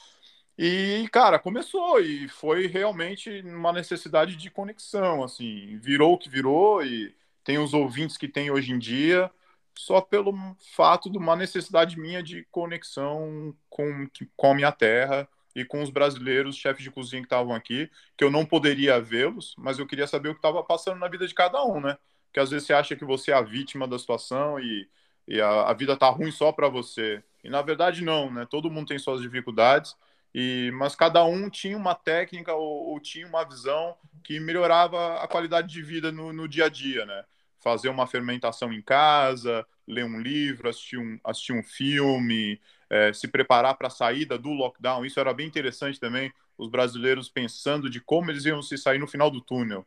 [0.57, 6.85] E, cara, começou e foi realmente uma necessidade de conexão, assim, virou o que virou
[6.85, 9.31] e tem os ouvintes que tem hoje em dia,
[9.75, 10.35] só pelo
[10.75, 15.91] fato de uma necessidade minha de conexão com, com a minha terra e com os
[15.91, 20.07] brasileiros, chefes de cozinha que estavam aqui, que eu não poderia vê-los, mas eu queria
[20.07, 21.99] saber o que estava passando na vida de cada um, né?
[22.27, 24.89] Porque às vezes você acha que você é a vítima da situação e,
[25.27, 27.23] e a, a vida tá ruim só para você.
[27.43, 28.47] E na verdade não, né?
[28.49, 29.97] Todo mundo tem suas dificuldades,
[30.35, 35.27] e mas cada um tinha uma técnica ou, ou tinha uma visão que melhorava a
[35.27, 37.25] qualidade de vida no, no dia a dia, né?
[37.59, 42.61] Fazer uma fermentação em casa, ler um livro, assistir um, assistir um filme,
[42.91, 45.07] é, se preparar para a saída do lockdown.
[45.07, 49.07] Isso era bem interessante também, os brasileiros pensando de como eles iam se sair no
[49.07, 49.87] final do túnel.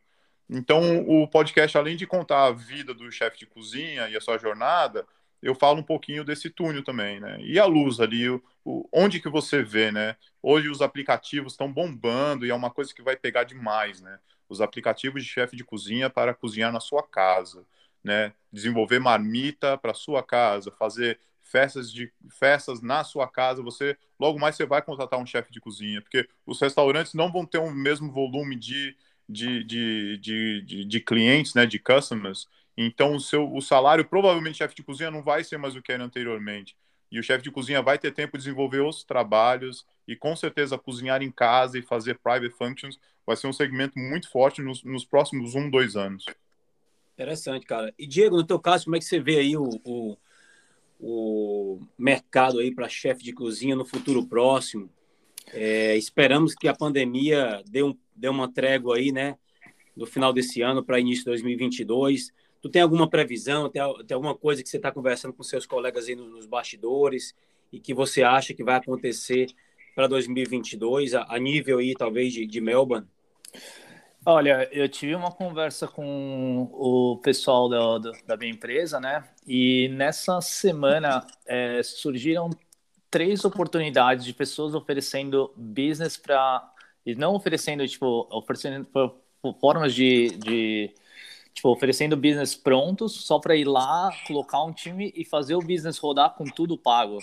[0.49, 4.37] Então, o podcast, além de contar a vida do chefe de cozinha e a sua
[4.37, 5.05] jornada,
[5.41, 7.37] eu falo um pouquinho desse túnel também, né?
[7.41, 10.15] E a luz ali, o, o, onde que você vê, né?
[10.41, 14.19] Hoje os aplicativos estão bombando e é uma coisa que vai pegar demais, né?
[14.47, 17.65] Os aplicativos de chefe de cozinha para cozinhar na sua casa,
[18.03, 18.33] né?
[18.51, 21.19] Desenvolver marmita para sua casa, fazer
[21.53, 25.61] festas de festas na sua casa, você logo mais você vai contratar um chefe de
[25.61, 28.97] cozinha, porque os restaurantes não vão ter o mesmo volume de,
[29.29, 34.57] de, de, de, de, de clientes, né, de customers, então, o seu o salário, provavelmente,
[34.57, 36.75] chefe de cozinha não vai ser mais o que era anteriormente.
[37.11, 40.77] E o chefe de cozinha vai ter tempo de desenvolver os trabalhos e, com certeza,
[40.77, 45.05] cozinhar em casa e fazer private functions vai ser um segmento muito forte nos, nos
[45.05, 46.25] próximos um, dois anos.
[47.13, 47.93] Interessante, cara.
[47.97, 50.17] E, Diego, no teu caso, como é que você vê aí o, o,
[51.05, 54.89] o mercado aí para chefe de cozinha no futuro próximo?
[55.51, 59.37] É, esperamos que a pandemia dê, um, dê uma trégua aí, né?
[59.95, 62.31] No final desse ano para início de 2022
[62.63, 66.07] Tu tem alguma previsão, tem, tem alguma coisa que você está conversando com seus colegas
[66.07, 67.35] aí nos bastidores
[67.69, 69.47] e que você acha que vai acontecer
[69.93, 73.05] para 2022, a, a, nível aí talvez de, de Melbourne?
[74.25, 79.27] Olha, eu tive uma conversa com o pessoal da, da minha empresa, né?
[79.45, 82.49] E nessa semana é, surgiram
[83.11, 86.71] três oportunidades de pessoas oferecendo business para.
[87.05, 88.87] E não oferecendo, tipo, oferecendo
[89.59, 90.95] formas de, de
[91.53, 95.97] tipo, oferecendo business prontos só para ir lá, colocar um time e fazer o business
[95.97, 97.19] rodar com tudo pago.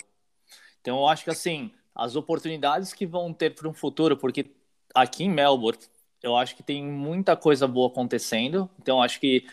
[0.81, 4.47] Então, eu acho que assim, as oportunidades que vão ter para um futuro, porque
[4.95, 5.79] aqui em Melbourne,
[6.23, 8.69] eu acho que tem muita coisa boa acontecendo.
[8.79, 9.47] Então, acho que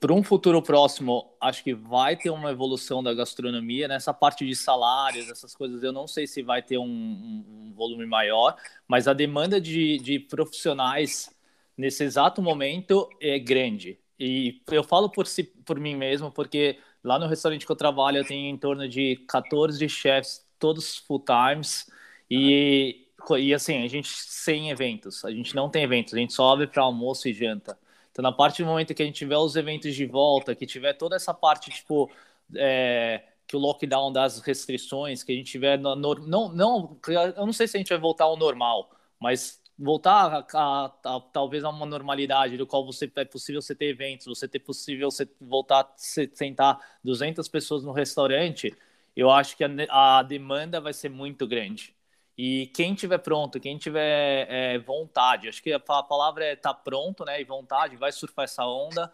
[0.00, 3.86] para um futuro próximo, acho que vai ter uma evolução da gastronomia.
[3.86, 8.06] Nessa parte de salários, essas coisas, eu não sei se vai ter um, um volume
[8.06, 8.56] maior,
[8.88, 11.30] mas a demanda de, de profissionais
[11.76, 13.98] nesse exato momento é grande.
[14.18, 18.18] E eu falo por, si, por mim mesmo, porque lá no restaurante que eu trabalho
[18.18, 21.90] eu tenho em torno de 14 chefs, todos full times,
[22.30, 23.06] e,
[23.38, 26.66] e assim, a gente sem eventos, a gente não tem eventos, a gente só abre
[26.66, 27.78] para almoço e janta.
[28.10, 30.94] Então, na parte do momento que a gente tiver os eventos de volta, que tiver
[30.94, 32.10] toda essa parte, tipo,
[32.56, 35.78] é, que o lockdown das restrições, que a gente tiver.
[35.78, 37.00] No, no, não, não,
[37.36, 41.20] eu não sei se a gente vai voltar ao normal, mas voltar a, a, a,
[41.32, 45.10] talvez a uma normalidade do qual você é possível você ter eventos, você ter possível
[45.10, 48.76] você voltar a sentar 200 pessoas no restaurante,
[49.16, 51.94] eu acho que a, a demanda vai ser muito grande.
[52.42, 57.22] E quem tiver pronto, quem tiver é, vontade, acho que a, palavra é tá pronto,
[57.22, 57.38] né?
[57.38, 59.12] E vontade, vai surfar essa onda.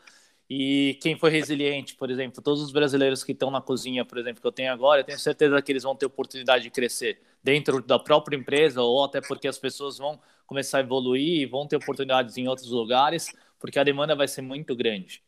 [0.49, 4.41] E quem foi resiliente, por exemplo, todos os brasileiros que estão na cozinha, por exemplo,
[4.41, 7.83] que eu tenho agora, eu tenho certeza que eles vão ter oportunidade de crescer dentro
[7.83, 11.75] da própria empresa ou até porque as pessoas vão começar a evoluir e vão ter
[11.75, 15.21] oportunidades em outros lugares, porque a demanda vai ser muito grande.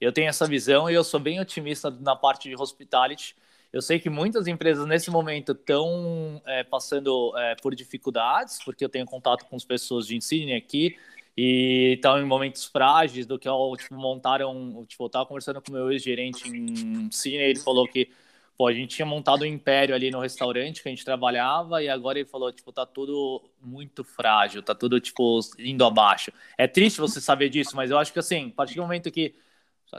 [0.00, 3.36] Eu tenho essa visão e eu sou bem otimista na parte de hospitality.
[3.72, 8.88] Eu sei que muitas empresas nesse momento estão é, passando é, por dificuldades, porque eu
[8.88, 10.96] tenho contato com as pessoas de ensino aqui,
[11.36, 14.84] e estão em momentos frágeis do que tipo, montaram.
[14.86, 18.10] Tipo, eu estava conversando com o meu ex-gerente em Sydney, ele falou que
[18.56, 21.88] pô, a gente tinha montado um império ali no restaurante que a gente trabalhava e
[21.88, 26.32] agora ele falou, tipo, tá tudo muito frágil, tá tudo, tipo, indo abaixo.
[26.56, 29.34] É triste você saber disso, mas eu acho que, assim, a partir do momento que,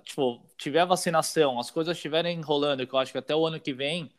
[0.01, 3.73] tipo, tiver vacinação, as coisas estiverem enrolando, que eu acho que até o ano que
[3.73, 4.11] vem,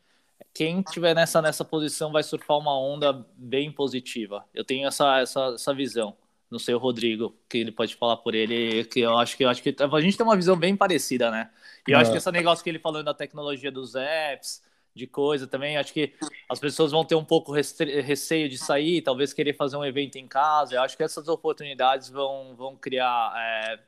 [0.53, 4.45] quem tiver nessa, nessa posição vai surfar uma onda bem positiva.
[4.53, 6.15] Eu tenho essa, essa, essa visão
[6.49, 9.49] não sei o Rodrigo, que ele pode falar por ele, que eu acho que eu
[9.49, 11.49] acho que a gente tem uma visão bem parecida, né?
[11.87, 12.01] E eu é.
[12.01, 15.91] acho que esse negócio que ele falando da tecnologia dos apps, de coisa também, acho
[15.91, 16.13] que
[16.47, 20.27] as pessoas vão ter um pouco receio de sair, talvez querer fazer um evento em
[20.27, 20.75] casa.
[20.75, 23.79] Eu acho que essas oportunidades vão, vão criar é,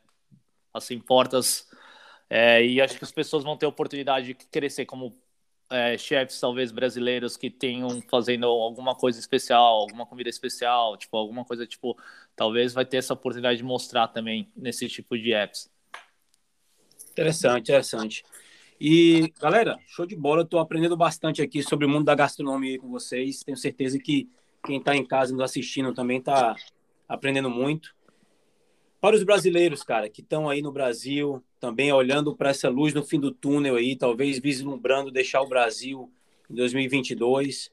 [0.77, 1.67] assim portas
[2.29, 5.17] é, e acho que as pessoas vão ter oportunidade de crescer como
[5.69, 11.45] é, chefs talvez brasileiros que tenham fazendo alguma coisa especial, alguma comida especial, tipo alguma
[11.45, 11.97] coisa tipo,
[12.35, 15.69] talvez vai ter essa oportunidade de mostrar também nesse tipo de apps.
[17.11, 18.23] Interessante, interessante.
[18.79, 22.89] E galera, show de bola, estou aprendendo bastante aqui sobre o mundo da gastronomia com
[22.89, 23.43] vocês.
[23.43, 24.29] Tenho certeza que
[24.63, 26.55] quem está em casa nos assistindo também está
[27.07, 27.95] aprendendo muito.
[28.99, 33.03] Para os brasileiros, cara, que estão aí no Brasil, também olhando para essa luz no
[33.03, 36.11] fim do túnel aí, talvez vislumbrando deixar o Brasil
[36.49, 37.71] em 2022,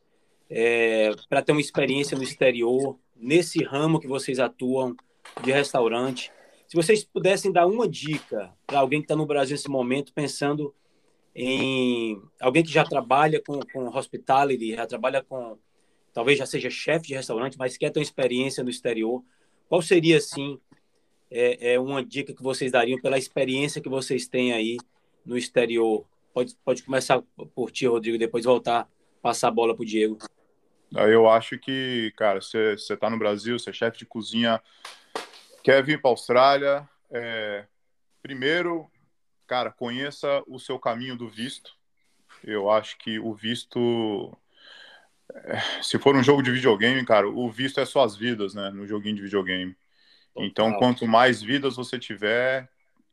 [0.50, 4.94] é, para ter uma experiência no exterior, nesse ramo que vocês atuam
[5.42, 6.30] de restaurante.
[6.68, 10.74] Se vocês pudessem dar uma dica para alguém que está no Brasil nesse momento, pensando
[11.34, 15.56] em alguém que já trabalha com, com hospitality, já trabalha com,
[16.12, 19.22] talvez já seja chefe de restaurante, mas quer ter uma experiência no exterior,
[19.68, 20.60] qual seria, assim,
[21.34, 24.76] é, é uma dica que vocês dariam pela experiência que vocês têm aí
[25.26, 27.20] no exterior, pode, pode começar
[27.54, 28.88] por ti, Rodrigo, depois voltar,
[29.20, 30.18] passar a bola para o Diego.
[30.92, 34.62] Eu acho que, cara, você está no Brasil, você é chefe de cozinha,
[35.64, 37.66] quer vir para a Austrália, é,
[38.22, 38.88] primeiro,
[39.44, 41.72] cara, conheça o seu caminho do visto.
[42.44, 44.36] Eu acho que o visto,
[45.32, 48.86] é, se for um jogo de videogame, cara, o visto é suas vidas, né, no
[48.86, 49.74] joguinho de videogame.
[50.36, 52.68] Então, quanto mais vidas você tiver,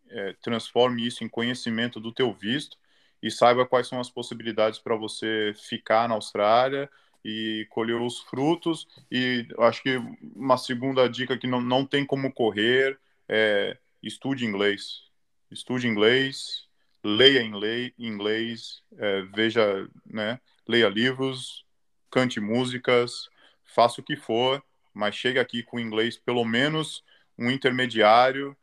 [0.10, 2.78] é, transforme isso em conhecimento do teu visto
[3.22, 6.90] e saiba quais são as possibilidades para você ficar na Austrália
[7.24, 8.88] e colher os frutos.
[9.12, 9.98] E acho que
[10.36, 15.04] uma segunda dica que não, não tem como correr é estude inglês.
[15.52, 16.68] Estude inglês,
[17.04, 21.66] leia em lei, inglês, é, veja, né, leia livros,
[22.10, 23.30] cante músicas,
[23.64, 27.04] faça o que for, mas chegue aqui com inglês pelo menos
[27.38, 28.56] um intermediário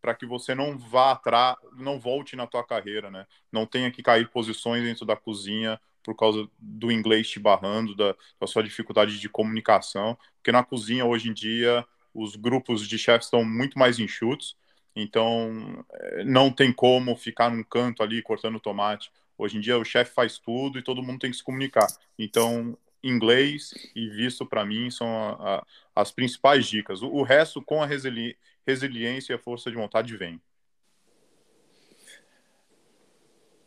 [0.00, 3.26] para que você não vá atrás, não volte na tua carreira, né?
[3.50, 8.14] Não tenha que cair posições dentro da cozinha por causa do inglês te barrando, da,
[8.38, 13.26] da sua dificuldade de comunicação, porque na cozinha hoje em dia os grupos de chefes
[13.26, 14.56] estão muito mais enxutos,
[14.94, 19.10] então eh, não tem como ficar num canto ali cortando tomate.
[19.38, 21.88] Hoje em dia o chefe faz tudo e todo mundo tem que se comunicar.
[22.18, 27.02] Então inglês e visto para mim são a, a, as principais dicas.
[27.02, 28.36] O, o resto com a resili
[28.66, 30.40] resiliência e a força de vontade vem.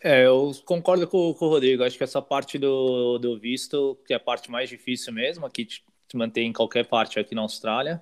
[0.02, 1.84] É, eu concordo com, com, o Rodrigo.
[1.84, 5.66] Acho que essa parte do, do visto, que é a parte mais difícil mesmo, aqui
[5.66, 8.02] te, te mantém em qualquer parte aqui na Austrália.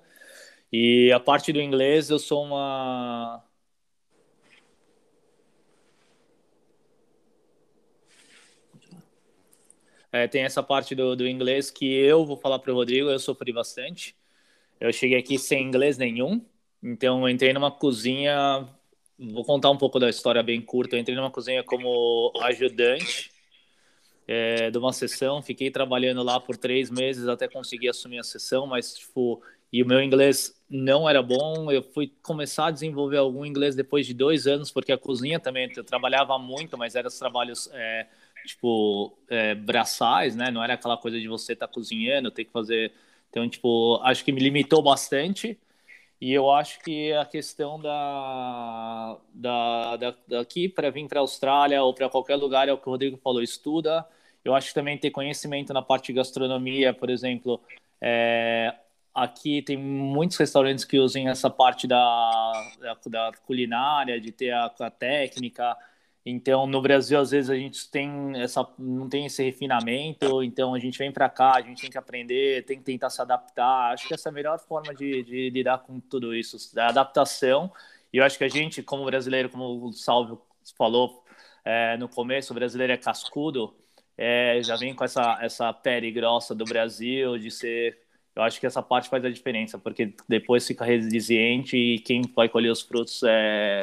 [0.72, 3.44] E a parte do inglês, eu sou uma.
[10.16, 13.20] É, tem essa parte do, do inglês que eu vou falar para o Rodrigo, eu
[13.20, 14.16] sofri bastante.
[14.80, 16.46] Eu cheguei aqui sem inglês nenhum,
[16.84, 18.68] então entrei numa cozinha
[19.18, 20.96] Vou contar um pouco da história bem curta.
[20.96, 23.32] Eu entrei numa cozinha como ajudante
[24.28, 28.68] é, de uma sessão, fiquei trabalhando lá por três meses até conseguir assumir a sessão,
[28.68, 31.72] mas tipo, e o meu inglês não era bom.
[31.72, 35.72] Eu fui começar a desenvolver algum inglês depois de dois anos, porque a cozinha também
[35.76, 38.08] eu trabalhava muito, mas eram os trabalhos é,
[38.46, 40.52] tipo é, braçais, né?
[40.52, 42.94] Não era aquela coisa de você estar tá cozinhando, ter que fazer.
[43.30, 45.60] Então, tipo, acho que me limitou bastante.
[46.20, 51.84] E eu acho que a questão da, da, da daqui para vir para a Austrália
[51.84, 54.08] ou para qualquer lugar é o que o Rodrigo falou, estuda.
[54.44, 57.62] Eu acho que também ter conhecimento na parte de gastronomia, por exemplo,
[58.00, 58.74] é,
[59.14, 64.66] aqui tem muitos restaurantes que usam essa parte da, da, da culinária, de ter a,
[64.66, 65.76] a técnica,
[66.26, 68.10] então, no Brasil, às vezes a gente tem
[68.42, 71.98] essa, não tem esse refinamento, então a gente vem para cá, a gente tem que
[72.00, 73.94] aprender, tem que tentar se adaptar.
[73.94, 77.72] Acho que essa é a melhor forma de, de lidar com tudo isso, a adaptação.
[78.12, 80.42] E eu acho que a gente, como brasileiro, como o Salvio
[80.76, 81.24] falou
[81.64, 83.76] é, no começo, o brasileiro é cascudo,
[84.18, 88.00] é, já vem com essa, essa pele grossa do Brasil, de ser.
[88.36, 92.50] Eu acho que essa parte faz a diferença, porque depois fica resiliente e quem vai
[92.50, 93.30] colher os frutos é,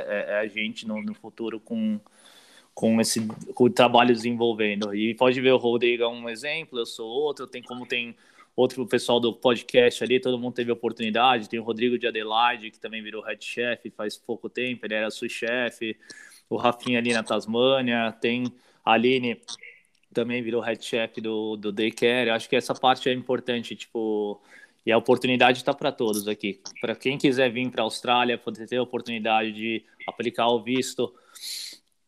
[0.08, 2.00] é, é a gente no, no futuro com
[2.74, 4.94] com esse com o trabalho desenvolvendo.
[4.94, 8.16] E pode ver o Rodrigo é um exemplo, eu sou outro, tem como tem
[8.54, 12.78] outro pessoal do podcast ali, todo mundo teve oportunidade, tem o Rodrigo de Adelaide, que
[12.78, 15.96] também virou head chef faz pouco tempo, ele era sous-chefe,
[16.50, 18.44] o Rafinha ali na Tasmânia, tem
[18.84, 19.40] a Aline
[20.12, 24.40] também virou head chef do, do Daycare, acho que essa parte é importante, tipo,
[24.84, 26.60] e a oportunidade está para todos aqui.
[26.80, 31.12] Para quem quiser vir para a Austrália, poder ter a oportunidade de aplicar o visto,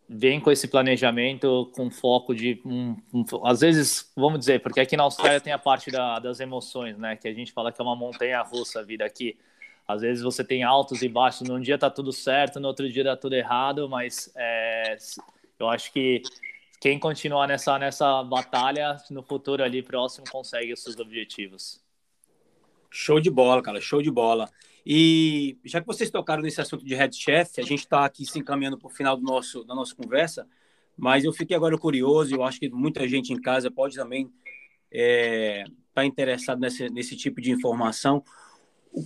[0.09, 4.97] vem com esse planejamento com foco de um, um, às vezes vamos dizer porque aqui
[4.97, 7.17] na Austrália tem a parte da, das emoções né?
[7.17, 9.37] Que a gente fala que é uma montanha russa a vida aqui.
[9.87, 13.05] Às vezes você tem altos e baixos num dia tá tudo certo no outro dia
[13.05, 14.97] tá tudo errado mas é,
[15.59, 16.23] eu acho que
[16.81, 21.83] quem continuar nessa nessa batalha no futuro ali próximo consegue os seus objetivos.
[22.91, 24.51] Show de bola cara show de bola
[24.87, 28.39] e já que vocês tocaram nesse assunto de head chef, a gente está aqui se
[28.39, 30.47] encaminhando para o final do nosso, da nossa conversa,
[30.97, 34.33] mas eu fiquei agora curioso, eu acho que muita gente em casa pode também estar
[34.93, 38.23] é, tá interessado nesse, nesse tipo de informação.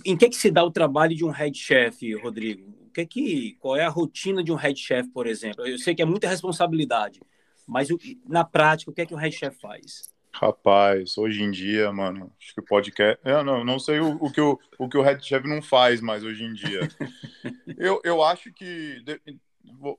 [0.05, 2.69] Em que, que se dá o trabalho de um head chef, Rodrigo?
[2.87, 5.65] O que que, qual é a rotina de um head chef, por exemplo?
[5.65, 7.21] Eu sei que é muita responsabilidade,
[7.65, 7.87] mas
[8.27, 10.13] na prática, o que é que o head chef faz?
[10.31, 13.19] Rapaz, hoje em dia, mano, acho que o podcast.
[13.25, 15.99] Eu não, não sei o, o, que o, o que o Red Chef não faz
[16.01, 16.87] mais hoje em dia.
[17.77, 19.03] eu, eu acho que.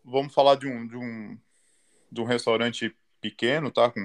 [0.05, 1.39] Vamos falar de um, de, um,
[2.11, 3.91] de um restaurante pequeno, tá?
[3.91, 4.01] Com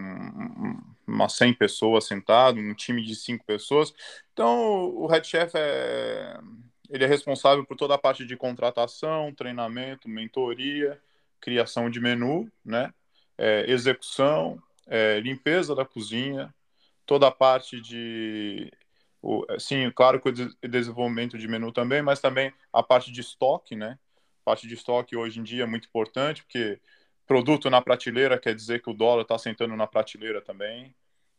[1.08, 3.94] umas 100 pessoas sentado, um time de 5 pessoas.
[4.34, 6.40] Então, o Red Chef é.
[6.90, 11.02] Ele é responsável por toda a parte de contratação, treinamento, mentoria,
[11.40, 12.94] criação de menu, né?
[13.38, 16.54] é, execução, é, limpeza da cozinha,
[17.06, 18.72] toda a parte de
[19.60, 23.98] sim, claro que o desenvolvimento de menu também, mas também a parte de estoque, né?
[24.42, 26.80] A parte de estoque hoje em dia é muito importante, porque
[27.26, 30.96] produto na prateleira quer dizer que o dólar está sentando na prateleira também.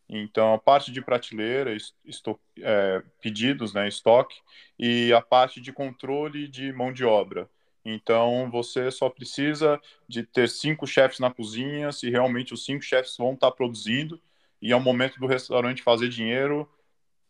[0.09, 1.75] Então, a parte de prateleira,
[2.05, 4.37] esto, é, pedidos, né, estoque,
[4.79, 7.49] e a parte de controle de mão de obra.
[7.89, 13.17] Então, você só precisa de ter cinco chefes na cozinha, se realmente os cinco chefes
[13.17, 14.21] vão estar produzindo,
[14.61, 16.69] e é o momento do restaurante fazer dinheiro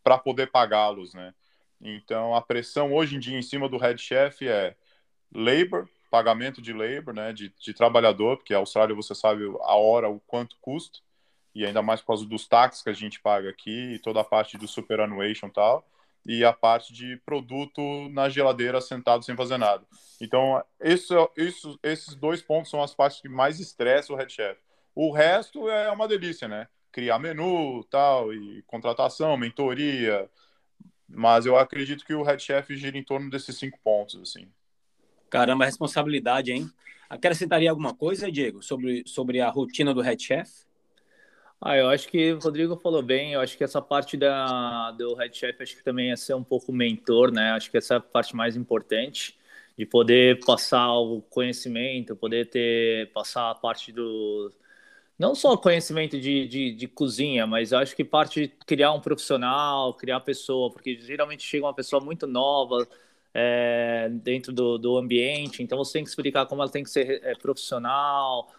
[0.02, 1.34] para poder pagá-los, né?
[1.78, 4.74] Então, a pressão hoje em dia em cima do head chef é
[5.30, 10.08] labor, pagamento de labor, né, de, de trabalhador, porque a Austrália você sabe a hora
[10.08, 11.00] o quanto custa,
[11.54, 14.24] e ainda mais por causa dos táxis que a gente paga aqui, e toda a
[14.24, 15.86] parte do superannuation e tal,
[16.26, 19.84] e a parte de produto na geladeira sentado sem fazer nada.
[20.20, 24.60] Então, isso, isso, esses dois pontos são as partes que mais estressam o head chef.
[24.94, 26.66] O resto é uma delícia, né?
[26.90, 30.28] Criar menu, tal, e contratação, mentoria,
[31.08, 34.48] mas eu acredito que o head chef gira em torno desses cinco pontos, assim.
[35.30, 36.68] Caramba, responsabilidade, hein?
[37.08, 40.65] Acrescentaria alguma coisa, Diego, sobre, sobre a rotina do head chef?
[41.60, 43.32] Ah, eu acho que o Rodrigo falou bem.
[43.32, 46.44] Eu acho que essa parte da, do head chef acho que também é ser um
[46.44, 47.52] pouco mentor, né?
[47.52, 49.36] Acho que essa é a parte mais importante
[49.76, 54.52] de poder passar o conhecimento, poder ter passar a parte do
[55.18, 59.94] não só conhecimento de, de, de cozinha, mas acho que parte de criar um profissional,
[59.94, 62.86] criar pessoa, porque geralmente chega uma pessoa muito nova
[63.34, 67.22] é, dentro do, do ambiente, então você tem que explicar como ela tem que ser
[67.24, 68.50] é, profissional.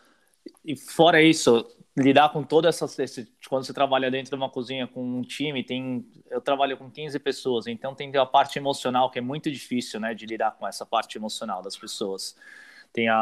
[0.63, 1.65] E fora isso,
[1.97, 5.63] lidar com todas essas esse, quando você trabalha dentro de uma cozinha com um time
[5.63, 9.99] tem eu trabalho com 15 pessoas então tem a parte emocional que é muito difícil
[9.99, 12.35] né de lidar com essa parte emocional das pessoas.
[12.93, 13.21] Tem a,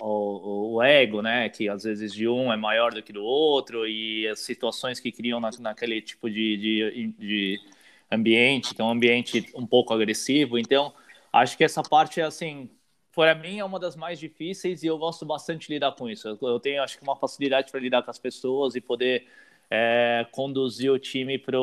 [0.00, 3.86] o, o, ego né que às vezes de um é maior do que do outro
[3.86, 7.60] e as situações que criam na, naquele tipo de, de, de
[8.10, 10.58] ambiente que é um ambiente um pouco agressivo.
[10.58, 10.94] Então
[11.32, 12.70] acho que essa parte é assim
[13.14, 16.38] para mim é uma das mais difíceis e eu gosto bastante de lidar com isso.
[16.40, 19.26] Eu tenho, acho que, uma facilidade para lidar com as pessoas e poder
[19.70, 21.58] é, conduzir o time para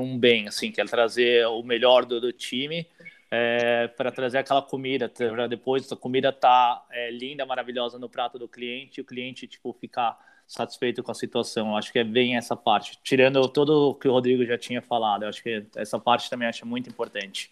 [0.00, 2.86] um bem, assim, que é trazer o melhor do, do time
[3.30, 8.38] é, para trazer aquela comida, para depois a comida tá é, linda, maravilhosa no prato
[8.38, 11.76] do cliente o cliente, tipo, ficar satisfeito com a situação.
[11.76, 12.98] Acho que é bem essa parte.
[13.02, 16.66] Tirando todo o que o Rodrigo já tinha falado, acho que essa parte também acho
[16.66, 17.50] muito importante.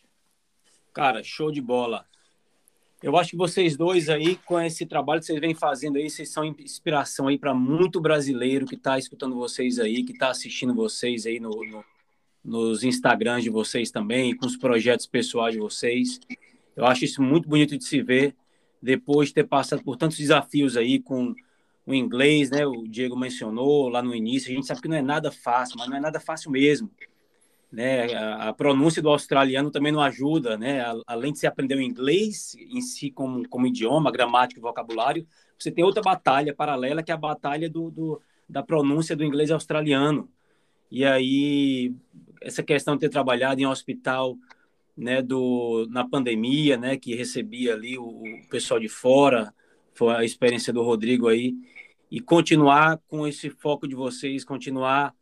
[0.93, 2.07] Cara, show de bola.
[3.03, 6.29] Eu acho que vocês dois aí, com esse trabalho que vocês vêm fazendo aí, vocês
[6.29, 11.27] são inspiração aí para muito brasileiro que está escutando vocês aí, que está assistindo vocês
[11.27, 11.85] aí no, no,
[12.45, 16.21] nos Instagrams de vocês também, com os projetos pessoais de vocês.
[16.77, 18.37] Eu acho isso muito bonito de se ver,
[18.81, 21.35] depois de ter passado por tantos desafios aí com
[21.85, 22.65] o inglês, né?
[22.65, 24.53] O Diego mencionou lá no início.
[24.53, 26.89] A gente sabe que não é nada fácil, mas não é nada fácil mesmo
[27.73, 28.15] né?
[28.15, 30.85] A, a, pronúncia do australiano também não ajuda, né?
[31.07, 35.27] Além de você aprender o inglês em si como, como idioma, gramática e vocabulário,
[35.59, 39.51] você tem outra batalha paralela que é a batalha do, do, da pronúncia do inglês
[39.51, 40.29] australiano.
[40.91, 41.95] E aí
[42.43, 44.37] essa questão de ter trabalhado em um hospital,
[44.95, 45.23] né?
[45.23, 46.99] Do na pandemia, né?
[46.99, 49.55] Que recebia ali o, o pessoal de fora,
[49.95, 51.55] foi a experiência do Rodrigo aí
[52.11, 55.15] e continuar com esse foco de vocês, continuar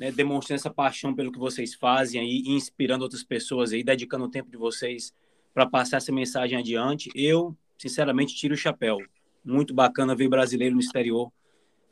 [0.00, 4.30] né, demonstrando essa paixão pelo que vocês fazem aí, inspirando outras pessoas aí, dedicando o
[4.30, 5.12] tempo de vocês
[5.52, 7.10] para passar essa mensagem adiante.
[7.14, 8.96] Eu, sinceramente, tiro o chapéu.
[9.44, 11.30] Muito bacana ver brasileiro no exterior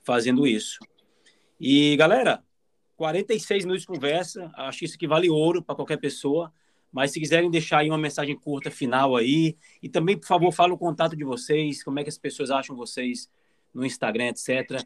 [0.03, 0.79] fazendo isso.
[1.61, 2.43] E, galera,
[2.97, 6.51] 46 minutos de conversa, acho isso que vale ouro para qualquer pessoa.
[6.91, 10.73] Mas se quiserem deixar aí uma mensagem curta final aí, e também, por favor, fala
[10.73, 13.31] o contato de vocês, como é que as pessoas acham vocês
[13.75, 14.83] no Instagram, etc.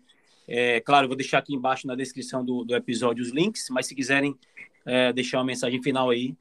[0.46, 3.94] É, claro, vou deixar aqui embaixo na descrição do, do episódio os links, mas se
[3.94, 4.36] quiserem
[4.84, 6.36] é, deixar uma mensagem final aí,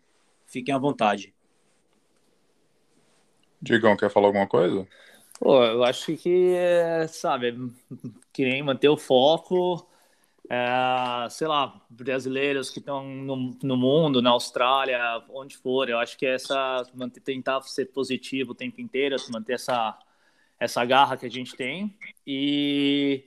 [0.47, 1.33] fiquem à vontade.
[3.61, 4.87] Digão, quer falar alguma coisa?
[5.39, 6.55] Pô, eu acho que,
[7.09, 7.57] sabe,
[8.33, 9.87] que nem manter o foco,
[10.49, 14.99] é, sei lá, brasileiros que estão no, no, mundo, na Austrália,
[15.29, 19.53] onde for, eu acho que é essa, manter, tentar ser positivo o tempo inteiro, manter
[19.53, 19.97] essa,
[20.59, 21.95] essa garra que a gente tem
[22.27, 23.23] e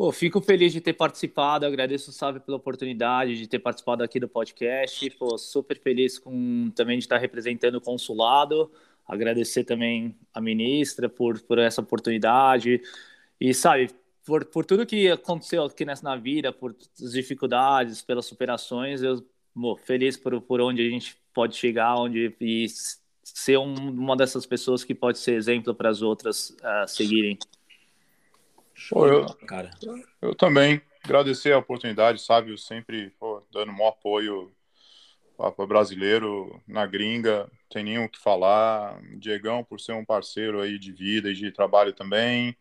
[0.00, 4.18] Pô, fico feliz de ter participado, agradeço o Salve pela oportunidade de ter participado aqui
[4.18, 5.10] do podcast.
[5.10, 8.72] Pô, super feliz com também de estar representando o consulado.
[9.06, 12.80] Agradecer também a ministra por, por essa oportunidade.
[13.38, 13.90] E, sabe,
[14.24, 19.22] por, por tudo que aconteceu aqui nessa na vida, por as dificuldades, pelas superações, eu
[19.52, 22.66] pô, feliz por, por onde a gente pode chegar, onde e
[23.22, 27.38] ser um, uma dessas pessoas que pode ser exemplo para as outras uh, seguirem.
[28.88, 29.70] Pô, eu, cara.
[30.20, 32.50] Eu também agradecer a oportunidade, sabe?
[32.50, 34.52] Eu sempre pô, dando maior apoio
[35.36, 39.00] para brasileiro na gringa, tem nenhum o que falar.
[39.16, 42.54] Diegão, por ser um parceiro aí de vida e de trabalho também.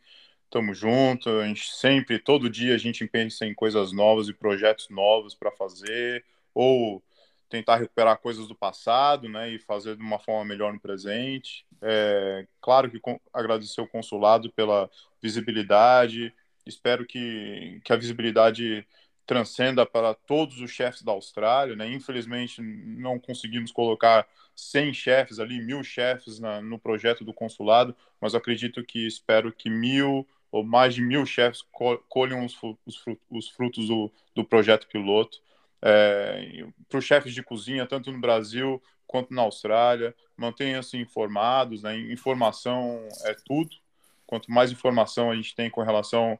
[0.49, 4.89] Tamo junto, a gente sempre, todo dia a gente pensa em coisas novas e projetos
[4.89, 7.03] novos para fazer, ou
[7.49, 11.65] tentar recuperar coisas do passado, né, e fazer de uma forma melhor no presente.
[11.81, 13.01] É, claro que
[13.33, 14.89] agradecer o consulado pela
[15.21, 16.33] visibilidade,
[16.65, 18.85] espero que, que a visibilidade
[19.25, 21.87] transcenda para todos os chefes da Austrália, né?
[21.87, 28.33] Infelizmente não conseguimos colocar 100 chefes ali, mil chefes na, no projeto do consulado, mas
[28.33, 31.63] acredito que espero que mil ou mais de mil chefes
[32.07, 35.39] colham os, os, os frutos do, do, projeto piloto.
[35.81, 41.97] É, para os chefes de cozinha, tanto no Brasil quanto na Austrália, mantenham-se informados, né?
[41.97, 43.75] informação é tudo.
[44.27, 46.39] Quanto mais informação a gente tem com relação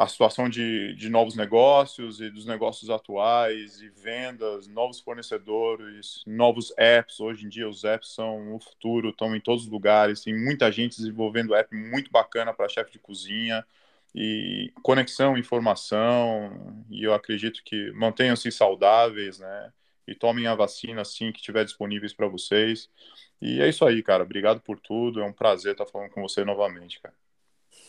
[0.00, 6.72] a situação de, de novos negócios e dos negócios atuais e vendas, novos fornecedores, novos
[6.78, 7.20] apps.
[7.20, 10.22] Hoje em dia os apps são o futuro, estão em todos os lugares.
[10.22, 13.62] Tem muita gente desenvolvendo app muito bacana para chefe de cozinha
[14.14, 16.84] e conexão, informação.
[16.90, 19.72] E eu acredito que mantenham-se saudáveis, né?
[20.06, 22.90] E tomem a vacina assim que estiver disponíveis para vocês.
[23.40, 24.24] E é isso aí, cara.
[24.24, 25.20] Obrigado por tudo.
[25.20, 27.14] É um prazer estar falando com você novamente, cara.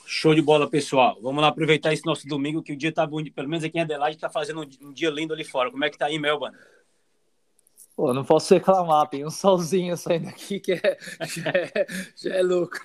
[0.06, 1.18] Show de bola, pessoal.
[1.22, 3.82] Vamos lá aproveitar esse nosso domingo, que o dia tá bom, pelo menos aqui em
[3.82, 5.72] Adelaide, tá fazendo um dia lindo ali fora.
[5.72, 6.56] Como é que tá aí, Melbourne?
[8.02, 11.86] Pô, não posso reclamar, tem um solzinho saindo aqui que é, já, é,
[12.16, 12.76] já é louco.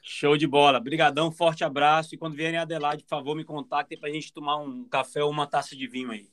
[0.00, 0.78] Show de bola.
[0.78, 2.14] Brigadão, forte abraço.
[2.14, 5.24] E quando vierem em Adelaide, por favor, me contactem para a gente tomar um café
[5.24, 6.28] ou uma taça de vinho aí.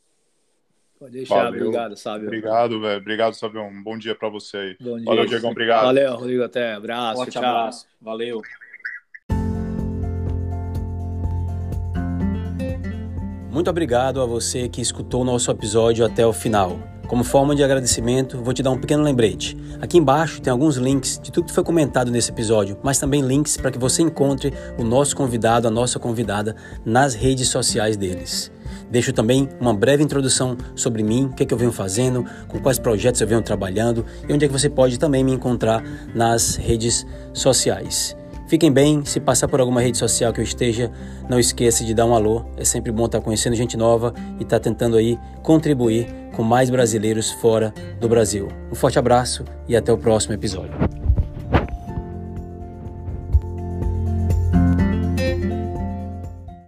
[0.99, 1.61] Pode deixar, Valeu.
[1.61, 2.27] obrigado, Sábio.
[2.27, 3.01] Obrigado, velho.
[3.01, 3.63] Obrigado, Sábio.
[3.63, 4.77] Um bom dia para você aí.
[4.79, 5.05] Bom dia.
[5.05, 5.49] Valeu, Diegão.
[5.49, 5.85] Obrigado.
[5.85, 6.43] Valeu, Rodrigo.
[6.43, 6.73] Até.
[6.73, 7.15] Abraço.
[7.15, 7.43] Forte tchau.
[7.43, 7.87] abraço.
[7.99, 8.39] Valeu.
[13.49, 16.77] Muito obrigado a você que escutou o nosso episódio até o final.
[17.07, 19.55] Como forma de agradecimento, vou te dar um pequeno lembrete.
[19.79, 23.57] Aqui embaixo tem alguns links de tudo que foi comentado nesse episódio, mas também links
[23.57, 28.51] para que você encontre o nosso convidado, a nossa convidada, nas redes sociais deles.
[28.89, 32.59] Deixo também uma breve introdução sobre mim, o que, é que eu venho fazendo, com
[32.59, 35.83] quais projetos eu venho trabalhando e onde é que você pode também me encontrar
[36.13, 38.15] nas redes sociais.
[38.55, 40.89] Fiquem bem, se passar por alguma rede social que eu esteja,
[41.27, 42.45] não esqueça de dar um alô.
[42.55, 47.31] É sempre bom estar conhecendo gente nova e estar tentando aí contribuir com mais brasileiros
[47.31, 48.47] fora do Brasil.
[48.71, 51.04] Um forte abraço e até o próximo episódio.